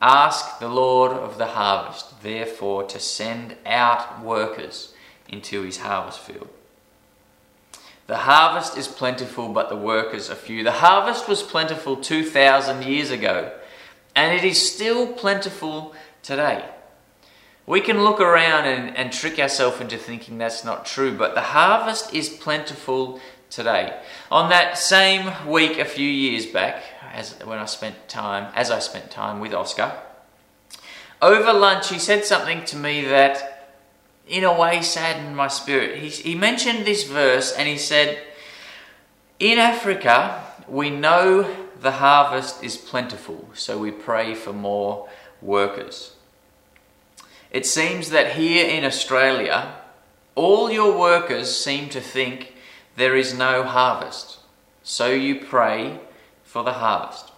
Ask 0.00 0.58
the 0.58 0.68
Lord 0.68 1.12
of 1.12 1.38
the 1.38 1.46
harvest, 1.46 2.22
therefore, 2.22 2.84
to 2.84 2.98
send 2.98 3.56
out 3.64 4.20
workers 4.20 4.92
into 5.28 5.62
his 5.62 5.78
harvest 5.78 6.20
field. 6.20 6.48
The 8.06 8.18
harvest 8.18 8.76
is 8.76 8.86
plentiful, 8.86 9.48
but 9.48 9.70
the 9.70 9.76
workers 9.76 10.28
are 10.30 10.34
few. 10.34 10.62
The 10.62 10.72
harvest 10.72 11.26
was 11.26 11.42
plentiful 11.42 11.96
2,000 11.96 12.82
years 12.82 13.10
ago, 13.10 13.52
and 14.14 14.34
it 14.36 14.44
is 14.44 14.74
still 14.74 15.12
plentiful 15.14 15.94
today. 16.22 16.68
We 17.66 17.81
can 17.81 18.05
look 18.05 18.20
around 18.20 18.66
and, 18.66 18.96
and 18.96 19.12
trick 19.12 19.38
ourselves 19.38 19.81
into 19.81 19.96
thinking 19.96 20.37
that's 20.37 20.64
not 20.64 20.85
true, 20.85 21.16
but 21.16 21.35
the 21.35 21.40
harvest 21.40 22.12
is 22.12 22.29
plentiful 22.29 23.20
today. 23.48 23.98
On 24.31 24.50
that 24.50 24.77
same 24.77 25.33
week 25.46 25.79
a 25.79 25.85
few 25.87 26.09
years 26.09 26.44
back, 26.44 26.83
as 27.12 27.33
when 27.44 27.59
I 27.59 27.64
spent 27.64 28.09
time, 28.09 28.53
as 28.55 28.70
I 28.70 28.81
spent 28.81 29.11
time 29.11 29.40
with 29.40 29.55
Oscar, 29.55 29.96
over 31.22 31.53
lunch 31.55 31.88
he 31.88 31.98
said 31.98 32.24
something 32.24 32.64
to 32.66 32.77
me 32.77 33.05
that, 33.07 33.77
in 34.29 34.44
a 34.44 34.53
way, 34.53 34.83
saddened 34.83 35.37
my 35.37 35.48
spirit. 35.48 35.98
He, 35.98 36.09
he 36.09 36.35
mentioned 36.35 36.85
this 36.85 37.05
verse 37.05 37.53
and 37.53 37.66
he 37.66 37.79
said, 37.79 38.18
"In 39.38 39.59
Africa, 39.59 40.44
we 40.68 40.90
know 40.90 41.48
the 41.81 41.92
harvest 41.92 42.62
is 42.62 42.77
plentiful, 42.77 43.48
so 43.55 43.79
we 43.79 43.90
pray 43.90 44.35
for 44.35 44.53
more 44.53 45.09
workers." 45.40 46.14
It 47.54 47.66
seems 47.66 48.10
that 48.10 48.32
here 48.32 48.68
in 48.68 48.84
Australia, 48.84 49.76
all 50.34 50.72
your 50.72 50.98
workers 50.98 51.56
seem 51.56 51.88
to 51.90 52.00
think 52.00 52.52
there 52.96 53.14
is 53.14 53.32
no 53.32 53.62
harvest. 53.62 54.38
So 54.82 55.10
you 55.12 55.36
pray 55.36 56.00
for 56.42 56.64
the 56.64 56.72
harvest. 56.72 57.30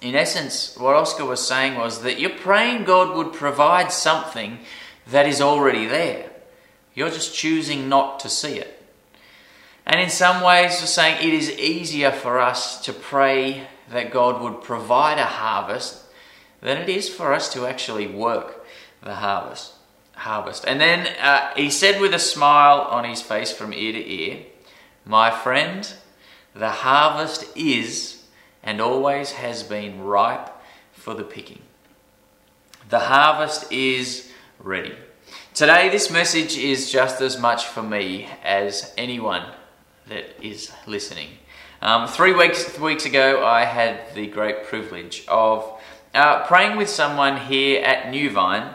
In 0.00 0.14
essence, 0.14 0.74
what 0.78 0.96
Oscar 0.96 1.26
was 1.26 1.46
saying 1.46 1.74
was 1.74 2.00
that 2.00 2.18
you're 2.18 2.30
praying 2.30 2.84
God 2.84 3.14
would 3.14 3.34
provide 3.34 3.92
something 3.92 4.60
that 5.08 5.26
is 5.26 5.42
already 5.42 5.84
there. 5.84 6.30
You're 6.94 7.10
just 7.10 7.34
choosing 7.34 7.90
not 7.90 8.20
to 8.20 8.30
see 8.30 8.54
it. 8.54 8.82
And 9.84 10.00
in 10.00 10.08
some 10.08 10.42
ways, 10.42 10.80
we're 10.80 10.86
saying 10.86 11.28
it 11.28 11.34
is 11.34 11.50
easier 11.50 12.10
for 12.10 12.38
us 12.38 12.80
to 12.86 12.94
pray 12.94 13.66
that 13.90 14.10
God 14.10 14.40
would 14.40 14.62
provide 14.62 15.18
a 15.18 15.26
harvest 15.26 16.04
than 16.62 16.78
it 16.78 16.88
is 16.88 17.10
for 17.10 17.34
us 17.34 17.52
to 17.52 17.66
actually 17.66 18.06
work 18.06 18.57
the 19.02 19.16
harvest. 19.16 19.74
Harvest. 20.14 20.64
And 20.66 20.80
then 20.80 21.06
uh, 21.20 21.54
he 21.54 21.70
said 21.70 22.00
with 22.00 22.12
a 22.12 22.18
smile 22.18 22.80
on 22.80 23.04
his 23.04 23.22
face 23.22 23.52
from 23.52 23.72
ear 23.72 23.92
to 23.92 24.10
ear, 24.10 24.44
My 25.04 25.30
friend, 25.30 25.92
the 26.54 26.70
harvest 26.70 27.46
is 27.56 28.24
and 28.62 28.80
always 28.80 29.32
has 29.32 29.62
been 29.62 30.02
ripe 30.02 30.50
for 30.92 31.14
the 31.14 31.24
picking. 31.24 31.60
The 32.88 32.98
harvest 32.98 33.70
is 33.70 34.30
ready. 34.58 34.94
Today, 35.54 35.88
this 35.88 36.10
message 36.10 36.56
is 36.56 36.90
just 36.90 37.20
as 37.20 37.38
much 37.38 37.66
for 37.66 37.82
me 37.82 38.28
as 38.42 38.92
anyone 38.96 39.44
that 40.08 40.24
is 40.44 40.72
listening. 40.86 41.30
Um, 41.80 42.08
three 42.08 42.32
weeks, 42.32 42.78
weeks 42.78 43.04
ago, 43.06 43.44
I 43.44 43.64
had 43.64 44.14
the 44.14 44.26
great 44.26 44.64
privilege 44.64 45.24
of 45.28 45.80
uh, 46.14 46.44
praying 46.46 46.76
with 46.76 46.88
someone 46.88 47.36
here 47.36 47.84
at 47.84 48.10
New 48.10 48.30
Vine 48.30 48.74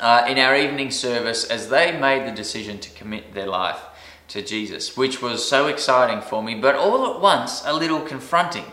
uh, 0.00 0.26
in 0.28 0.38
our 0.38 0.56
evening 0.56 0.90
service 0.90 1.44
as 1.44 1.68
they 1.68 1.98
made 1.98 2.26
the 2.26 2.34
decision 2.34 2.78
to 2.78 2.90
commit 2.90 3.34
their 3.34 3.46
life 3.46 3.80
to 4.28 4.42
Jesus, 4.42 4.96
which 4.96 5.22
was 5.22 5.48
so 5.48 5.68
exciting 5.68 6.20
for 6.20 6.42
me, 6.42 6.54
but 6.54 6.74
all 6.74 7.14
at 7.14 7.20
once 7.20 7.62
a 7.64 7.72
little 7.72 8.00
confronting. 8.00 8.64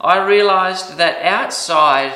I 0.00 0.24
realized 0.26 0.98
that 0.98 1.24
outside 1.24 2.12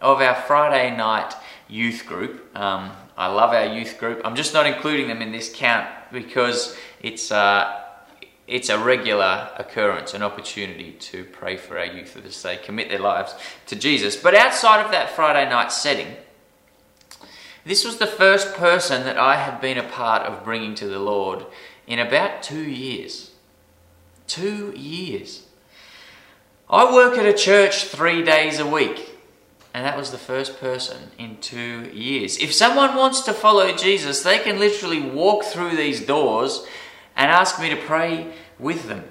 of 0.00 0.20
our 0.20 0.34
Friday 0.34 0.96
night 0.96 1.34
youth 1.68 2.06
group. 2.06 2.56
Um, 2.56 2.92
I 3.16 3.28
love 3.28 3.52
our 3.52 3.66
youth 3.66 3.98
group. 3.98 4.20
I'm 4.24 4.36
just 4.36 4.54
not 4.54 4.66
including 4.66 5.08
them 5.08 5.22
in 5.22 5.32
this 5.32 5.52
count 5.54 5.88
because 6.12 6.76
it's 7.00 7.32
uh, 7.32 7.82
it's 8.46 8.68
a 8.68 8.78
regular 8.78 9.50
occurrence, 9.56 10.14
an 10.14 10.22
opportunity 10.22 10.92
to 10.92 11.24
pray 11.24 11.56
for 11.56 11.78
our 11.78 11.86
youth 11.86 12.16
as 12.24 12.40
they 12.42 12.56
commit 12.56 12.88
their 12.88 13.00
lives 13.00 13.34
to 13.66 13.74
Jesus. 13.74 14.16
But 14.16 14.36
outside 14.36 14.84
of 14.84 14.92
that 14.92 15.10
Friday 15.10 15.48
night 15.50 15.72
setting, 15.72 16.14
this 17.66 17.84
was 17.84 17.96
the 17.96 18.06
first 18.06 18.54
person 18.54 19.02
that 19.04 19.18
I 19.18 19.34
had 19.34 19.60
been 19.60 19.76
a 19.76 19.82
part 19.82 20.22
of 20.22 20.44
bringing 20.44 20.76
to 20.76 20.86
the 20.86 21.00
Lord 21.00 21.44
in 21.84 21.98
about 21.98 22.40
two 22.40 22.62
years. 22.62 23.32
Two 24.28 24.72
years. 24.76 25.46
I 26.70 26.94
work 26.94 27.18
at 27.18 27.26
a 27.26 27.32
church 27.32 27.86
three 27.86 28.22
days 28.22 28.60
a 28.60 28.66
week 28.66 29.18
and 29.74 29.84
that 29.84 29.98
was 29.98 30.12
the 30.12 30.16
first 30.16 30.60
person 30.60 31.10
in 31.18 31.38
two 31.38 31.90
years. 31.92 32.38
If 32.38 32.54
someone 32.54 32.94
wants 32.94 33.22
to 33.22 33.32
follow 33.32 33.76
Jesus, 33.76 34.22
they 34.22 34.38
can 34.38 34.60
literally 34.60 35.00
walk 35.02 35.42
through 35.42 35.74
these 35.74 36.06
doors 36.06 36.64
and 37.16 37.32
ask 37.32 37.60
me 37.60 37.68
to 37.70 37.76
pray 37.76 38.32
with 38.60 38.86
them. 38.86 39.04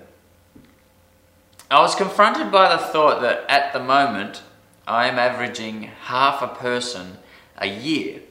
I 1.70 1.82
was 1.82 1.94
confronted 1.94 2.54
by 2.54 2.70
the 2.70 2.82
thought 2.82 3.22
that 3.22 3.44
at 3.50 3.74
the 3.74 3.84
moment 3.84 4.44
I 4.88 5.08
am 5.08 5.20
averaging 5.20 5.84
half 6.06 6.42
a 6.42 6.48
person 6.48 7.18
a 7.58 7.68
year 7.68 8.22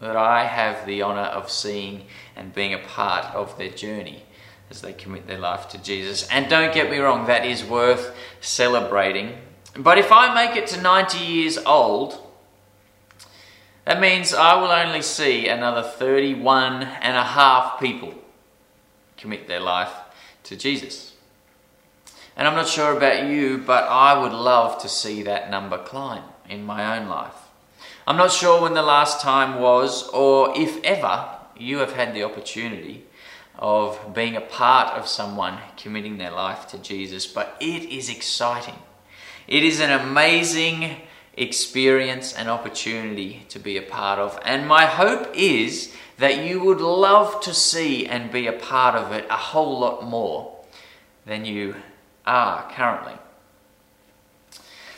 that 0.00 0.16
I 0.16 0.44
have 0.44 0.86
the 0.86 1.02
honour 1.02 1.20
of 1.20 1.50
seeing 1.50 2.06
and 2.36 2.54
being 2.54 2.74
a 2.74 2.78
part 2.78 3.34
of 3.34 3.56
their 3.58 3.70
journey 3.70 4.22
as 4.70 4.80
they 4.80 4.92
commit 4.92 5.26
their 5.26 5.38
life 5.38 5.68
to 5.70 5.78
Jesus. 5.78 6.28
And 6.28 6.48
don't 6.48 6.72
get 6.72 6.90
me 6.90 6.98
wrong, 6.98 7.26
that 7.26 7.44
is 7.44 7.64
worth 7.64 8.14
celebrating 8.40 9.36
but 9.78 9.98
if 9.98 10.10
I 10.10 10.34
make 10.34 10.56
it 10.56 10.66
to 10.68 10.80
90 10.80 11.18
years 11.18 11.58
old, 11.58 12.18
that 13.84 14.00
means 14.00 14.34
I 14.34 14.60
will 14.60 14.70
only 14.70 15.02
see 15.02 15.48
another 15.48 15.82
31 15.82 16.82
and 16.82 17.16
a 17.16 17.22
half 17.22 17.78
people 17.78 18.14
commit 19.16 19.46
their 19.46 19.60
life 19.60 19.92
to 20.44 20.56
Jesus. 20.56 21.14
And 22.36 22.48
I'm 22.48 22.54
not 22.54 22.68
sure 22.68 22.96
about 22.96 23.28
you, 23.28 23.58
but 23.58 23.84
I 23.84 24.20
would 24.20 24.32
love 24.32 24.80
to 24.82 24.88
see 24.88 25.22
that 25.22 25.50
number 25.50 25.78
climb 25.78 26.24
in 26.48 26.64
my 26.64 26.98
own 26.98 27.08
life. 27.08 27.34
I'm 28.10 28.16
not 28.16 28.32
sure 28.32 28.62
when 28.62 28.74
the 28.74 28.82
last 28.82 29.20
time 29.20 29.60
was, 29.60 30.08
or 30.08 30.52
if 30.58 30.82
ever, 30.82 31.28
you 31.56 31.78
have 31.78 31.92
had 31.92 32.12
the 32.12 32.24
opportunity 32.24 33.04
of 33.56 34.12
being 34.12 34.34
a 34.34 34.40
part 34.40 34.98
of 34.98 35.06
someone 35.06 35.58
committing 35.76 36.18
their 36.18 36.32
life 36.32 36.66
to 36.70 36.78
Jesus, 36.78 37.28
but 37.28 37.56
it 37.60 37.84
is 37.84 38.08
exciting. 38.10 38.74
It 39.46 39.62
is 39.62 39.78
an 39.78 39.92
amazing 39.92 40.96
experience 41.34 42.34
and 42.34 42.48
opportunity 42.48 43.46
to 43.48 43.60
be 43.60 43.76
a 43.76 43.82
part 43.82 44.18
of. 44.18 44.40
And 44.44 44.66
my 44.66 44.86
hope 44.86 45.30
is 45.32 45.94
that 46.18 46.44
you 46.44 46.64
would 46.64 46.80
love 46.80 47.40
to 47.42 47.54
see 47.54 48.08
and 48.08 48.32
be 48.32 48.48
a 48.48 48.52
part 48.52 48.96
of 48.96 49.12
it 49.12 49.24
a 49.30 49.36
whole 49.36 49.78
lot 49.78 50.04
more 50.04 50.64
than 51.26 51.44
you 51.44 51.76
are 52.26 52.68
currently. 52.72 53.14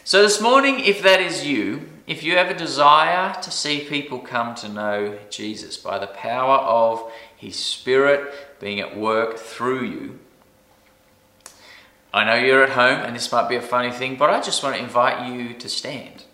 So, 0.03 0.22
this 0.22 0.40
morning, 0.40 0.81
if 0.81 1.03
that 1.03 1.20
is 1.20 1.44
you, 1.46 1.92
if 2.07 2.23
you 2.23 2.37
have 2.37 2.51
a 2.51 2.59
desire 2.59 3.35
to 3.43 3.51
see 3.51 3.81
people 3.81 4.19
come 4.19 4.55
to 4.57 4.69
know 4.69 5.19
Jesus 5.31 5.77
by 5.77 5.99
the 5.99 6.07
power 6.07 6.59
of 6.59 7.11
His 7.37 7.57
Spirit 7.57 8.59
being 8.61 8.81
at 8.81 8.97
work 8.97 9.38
through 9.38 9.85
you, 9.85 10.19
I 12.12 12.25
know 12.25 12.35
you're 12.35 12.65
at 12.65 12.71
home 12.71 13.01
and 13.01 13.17
this 13.17 13.33
might 13.33 13.49
be 13.49 13.57
a 13.57 13.62
funny 13.62 13.91
thing, 13.91 14.17
but 14.17 14.31
I 14.31 14.41
just 14.41 14.62
want 14.62 14.77
to 14.77 14.83
invite 14.83 15.33
you 15.33 15.55
to 15.55 15.69
stand. 15.69 16.25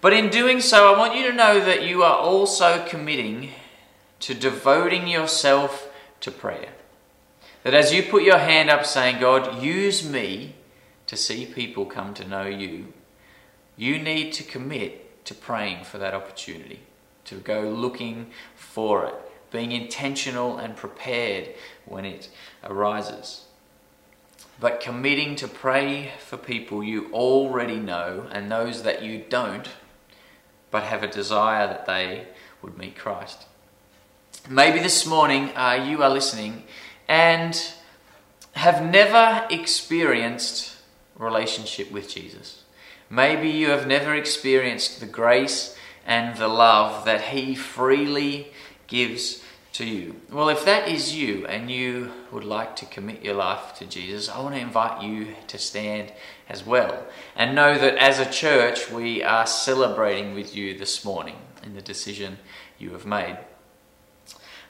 But 0.00 0.12
in 0.12 0.30
doing 0.30 0.60
so, 0.60 0.92
I 0.92 0.98
want 0.98 1.14
you 1.14 1.30
to 1.30 1.36
know 1.36 1.64
that 1.64 1.86
you 1.86 2.02
are 2.02 2.16
also 2.16 2.84
committing 2.86 3.50
to 4.20 4.34
devoting 4.34 5.06
yourself 5.06 5.88
to 6.20 6.30
prayer. 6.30 6.70
That 7.64 7.74
as 7.74 7.92
you 7.92 8.02
put 8.02 8.22
your 8.22 8.38
hand 8.38 8.70
up 8.70 8.84
saying, 8.84 9.20
God, 9.20 9.62
use 9.62 10.08
me 10.08 10.54
to 11.06 11.16
see 11.16 11.46
people 11.46 11.84
come 11.84 12.14
to 12.14 12.26
know 12.26 12.46
you, 12.46 12.92
you 13.76 13.98
need 13.98 14.32
to 14.34 14.42
commit 14.42 15.24
to 15.24 15.34
praying 15.34 15.84
for 15.84 15.98
that 15.98 16.14
opportunity, 16.14 16.80
to 17.24 17.36
go 17.36 17.62
looking 17.62 18.30
for 18.54 19.06
it, 19.06 19.14
being 19.50 19.72
intentional 19.72 20.58
and 20.58 20.76
prepared 20.76 21.48
when 21.84 22.04
it 22.04 22.28
arises 22.64 23.44
but 24.62 24.78
committing 24.78 25.34
to 25.34 25.48
pray 25.48 26.12
for 26.20 26.36
people 26.36 26.84
you 26.84 27.10
already 27.12 27.80
know 27.80 28.28
and 28.30 28.48
those 28.48 28.84
that 28.84 29.02
you 29.02 29.24
don't, 29.28 29.68
but 30.70 30.84
have 30.84 31.02
a 31.02 31.08
desire 31.08 31.66
that 31.66 31.84
they 31.84 32.28
would 32.62 32.78
meet 32.78 32.96
Christ. 32.96 33.46
Maybe 34.48 34.78
this 34.78 35.04
morning 35.04 35.50
uh, 35.56 35.84
you 35.84 36.00
are 36.04 36.08
listening 36.08 36.62
and 37.08 37.60
have 38.52 38.88
never 38.88 39.44
experienced 39.50 40.76
relationship 41.16 41.90
with 41.90 42.08
Jesus. 42.08 42.61
Maybe 43.12 43.50
you 43.50 43.68
have 43.68 43.86
never 43.86 44.14
experienced 44.14 44.98
the 44.98 45.06
grace 45.06 45.76
and 46.06 46.34
the 46.38 46.48
love 46.48 47.04
that 47.04 47.20
He 47.20 47.54
freely 47.54 48.52
gives 48.86 49.44
to 49.74 49.84
you. 49.84 50.16
Well, 50.30 50.48
if 50.48 50.64
that 50.64 50.88
is 50.88 51.14
you 51.14 51.46
and 51.46 51.70
you 51.70 52.10
would 52.30 52.44
like 52.44 52.74
to 52.76 52.86
commit 52.86 53.22
your 53.22 53.34
life 53.34 53.74
to 53.80 53.84
Jesus, 53.84 54.30
I 54.30 54.40
want 54.40 54.54
to 54.54 54.60
invite 54.62 55.02
you 55.02 55.34
to 55.48 55.58
stand 55.58 56.10
as 56.48 56.64
well 56.64 57.04
and 57.36 57.54
know 57.54 57.76
that 57.78 57.98
as 57.98 58.18
a 58.18 58.30
church 58.30 58.90
we 58.90 59.22
are 59.22 59.46
celebrating 59.46 60.34
with 60.34 60.56
you 60.56 60.78
this 60.78 61.04
morning 61.04 61.36
in 61.62 61.74
the 61.74 61.82
decision 61.82 62.38
you 62.78 62.92
have 62.92 63.04
made. 63.04 63.36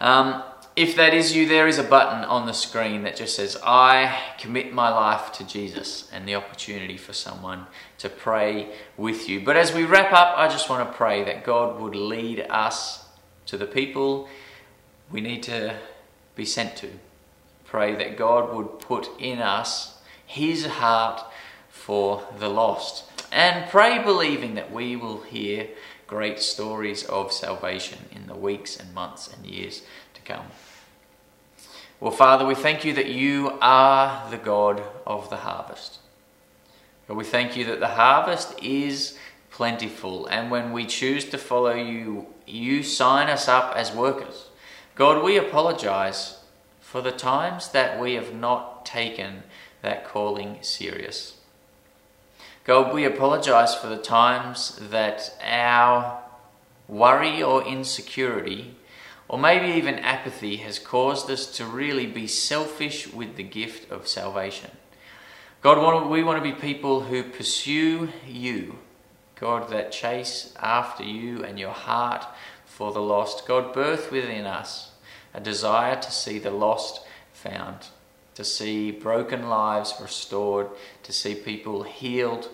Um, 0.01 0.43
if 0.75 0.97
that 0.97 1.13
is 1.13 1.37
you, 1.37 1.47
there 1.47 1.69
is 1.69 1.79
a 1.79 1.83
button 1.83 2.25
on 2.25 2.47
the 2.47 2.55
screen 2.55 3.03
that 3.03 3.17
just 3.17 3.37
says, 3.37 3.59
I 3.63 4.19
commit 4.39 4.73
my 4.73 4.89
life 4.89 5.33
to 5.33 5.47
Jesus, 5.47 6.09
and 6.13 6.27
the 6.27 6.35
opportunity 6.35 6.97
for 6.97 7.13
someone 7.13 7.67
to 7.99 8.09
pray 8.09 8.71
with 8.97 9.29
you. 9.29 9.41
But 9.41 9.57
as 9.57 9.75
we 9.75 9.85
wrap 9.85 10.13
up, 10.13 10.39
I 10.39 10.49
just 10.49 10.71
want 10.71 10.89
to 10.89 10.97
pray 10.97 11.25
that 11.25 11.45
God 11.45 11.81
would 11.81 11.95
lead 11.95 12.47
us 12.49 13.05
to 13.47 13.59
the 13.59 13.67
people 13.67 14.29
we 15.11 15.21
need 15.21 15.43
to 15.45 15.77
be 16.35 16.47
sent 16.47 16.77
to. 16.77 16.89
Pray 17.65 17.95
that 17.95 18.17
God 18.17 18.55
would 18.55 18.81
put 18.81 19.11
in 19.21 19.41
us 19.41 19.99
His 20.25 20.67
heart 20.67 21.23
for 21.69 22.23
the 22.39 22.49
lost. 22.49 23.05
And 23.31 23.69
pray 23.71 24.03
believing 24.03 24.55
that 24.55 24.73
we 24.73 24.97
will 24.97 25.21
hear 25.21 25.69
great 26.07 26.41
stories 26.41 27.05
of 27.05 27.33
salvation 27.33 27.99
in 28.11 28.27
the 28.27 28.35
weeks 28.35 28.77
and 28.77 28.95
months 28.95 29.33
and 29.33 29.47
years 29.47 29.83
come. 30.25 30.47
Well, 32.01 32.13
Father, 32.13 32.45
we 32.45 32.55
thank 32.55 32.85
you 32.85 32.93
that 32.95 33.07
you 33.07 33.59
are 33.61 34.29
the 34.31 34.37
God 34.37 34.83
of 35.07 35.31
the 35.31 35.37
harvest. 35.37 35.99
God, 37.07 37.17
we 37.17 37.25
thank 37.25 37.57
you 37.57 37.65
that 37.67 37.81
the 37.81 37.89
harvest 37.89 38.61
is 38.63 39.19
plentiful, 39.51 40.27
and 40.27 40.51
when 40.51 40.73
we 40.73 40.87
choose 40.87 41.25
to 41.27 41.39
follow 41.39 41.75
you, 41.75 42.27
you 42.47 42.83
sign 42.83 43.29
us 43.29 43.49
up 43.49 43.75
as 43.77 43.93
workers. 43.93 44.49
God, 44.95 45.23
we 45.23 45.37
apologize 45.37 46.39
for 46.81 47.01
the 47.01 47.13
times 47.13 47.71
that 47.71 48.01
we 48.01 48.15
have 48.15 48.35
not 48.35 48.85
taken 48.85 49.45
that 49.83 50.05
calling 50.05 50.59
serious. 50.61 51.37
God, 52.65 52.95
we 52.95 53.05
apologize 53.05 53.75
for 53.75 53.89
the 53.89 53.97
times 53.97 54.79
that 54.91 55.37
our 55.43 56.23
worry 56.89 57.43
or 57.43 57.65
insecurity, 57.67 58.77
or 59.33 59.39
maybe 59.39 59.79
even 59.79 59.99
apathy, 60.01 60.59
has 60.59 60.79
caused 60.79 61.31
us 61.31 61.47
to 61.47 61.65
really 61.65 62.05
be 62.07 62.27
selfish 62.27 63.11
with 63.11 63.35
the 63.37 63.43
gift 63.43 63.91
of 63.91 64.07
salvation. 64.07 64.71
God, 65.63 66.07
we 66.11 66.23
want 66.23 66.45
to 66.45 66.53
be 66.53 66.61
people 66.61 67.01
who 67.01 67.23
pursue 67.23 68.11
you. 68.29 68.79
God, 69.37 69.71
that 69.71 69.91
chase 69.91 70.53
after 70.61 71.03
you 71.03 71.43
and 71.43 71.59
your 71.59 71.71
heart 71.71 72.27
for 72.67 72.93
the 72.93 73.01
lost. 73.01 73.47
God, 73.47 73.73
birth 73.73 74.13
within 74.13 74.45
us 74.45 74.91
a 75.33 75.41
desire 75.41 75.97
to 75.97 76.11
see 76.11 76.39
the 76.39 76.51
lost 76.51 77.01
found, 77.33 77.87
to 78.35 78.45
see 78.45 78.91
broken 78.91 79.49
lives 79.49 79.95
restored, 79.99 80.69
to 81.05 81.13
see 81.13 81.35
people 81.35 81.85
healed, 81.85 82.51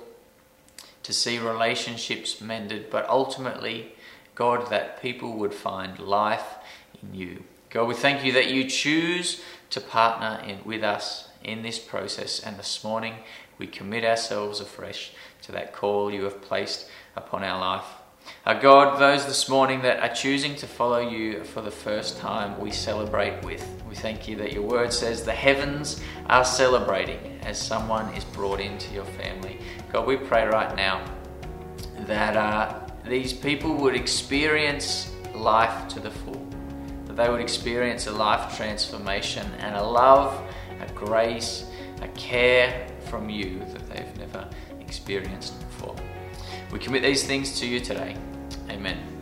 to 1.03 1.13
see 1.13 1.41
relationships 1.41 2.41
mended, 2.41 2.89
but 2.89 3.09
ultimately, 3.09 3.97
God, 4.37 4.71
that 4.71 5.03
people 5.03 5.33
would 5.39 5.55
find 5.55 5.99
life 5.99 6.55
in 7.03 7.15
you. 7.15 7.45
God, 7.71 7.89
we 7.89 7.95
thank 7.95 8.25
you 8.25 8.33
that 8.33 8.51
you 8.51 8.65
choose 8.65 9.43
to 9.71 9.81
partner 9.81 10.43
in, 10.47 10.65
with 10.65 10.83
us 10.83 11.29
in 11.45 11.63
this 11.63 11.79
process, 11.79 12.41
and 12.41 12.59
this 12.59 12.83
morning 12.83 13.15
we 13.59 13.67
commit 13.67 14.05
ourselves 14.05 14.61
afresh 14.61 15.13
to 15.43 15.53
that 15.53 15.73
call 15.73 16.11
you 16.11 16.25
have 16.25 16.41
placed 16.41 16.89
upon 17.17 17.45
our 17.45 17.61
life. 17.61 17.85
Our 18.45 18.61
God, 18.61 19.01
those 19.01 19.27
this 19.27 19.49
morning 19.49 19.83
that 19.83 20.01
are 20.01 20.15
choosing 20.15 20.55
to 20.57 20.67
follow 20.67 21.01
you 21.01 21.45
for 21.45 21.61
the 21.61 21.71
first 21.71 22.19
time, 22.19 22.59
we 22.61 22.71
celebrate 22.71 23.43
with. 23.43 23.67
We 23.89 23.95
thank 23.95 24.29
you 24.29 24.37
that 24.37 24.53
your 24.53 24.63
word 24.63 24.93
says 24.93 25.25
the 25.25 25.33
heavens 25.33 26.03
are 26.27 26.45
celebrating 26.45 27.39
as 27.43 27.61
someone 27.61 28.13
is 28.15 28.25
brought 28.25 28.61
into 28.61 28.93
your 28.93 29.05
family. 29.05 29.59
God, 29.93 30.07
we 30.07 30.17
pray 30.17 30.47
right 30.47 30.75
now 30.77 31.05
that 32.01 32.37
uh, 32.37 32.81
these 33.07 33.33
people 33.33 33.75
would 33.75 33.95
experience 33.95 35.11
life 35.35 35.89
to 35.89 36.01
the 36.01 36.11
full, 36.11 36.38
they 37.19 37.29
would 37.29 37.41
experience 37.41 38.07
a 38.07 38.13
life 38.13 38.57
transformation 38.57 39.45
and 39.59 39.75
a 39.75 39.83
love, 39.83 40.41
a 40.81 40.93
grace, 40.93 41.69
a 42.01 42.09
care 42.09 42.87
from 43.11 43.29
you 43.29 43.59
that 43.59 43.89
they've 43.91 44.19
never 44.19 44.49
experienced 44.81 45.59
before. 45.59 45.97
We 46.71 46.79
commit 46.79 47.03
these 47.03 47.27
things 47.27 47.59
to 47.59 47.67
you 47.67 47.81
today. 47.81 48.17
Amen. 48.71 49.18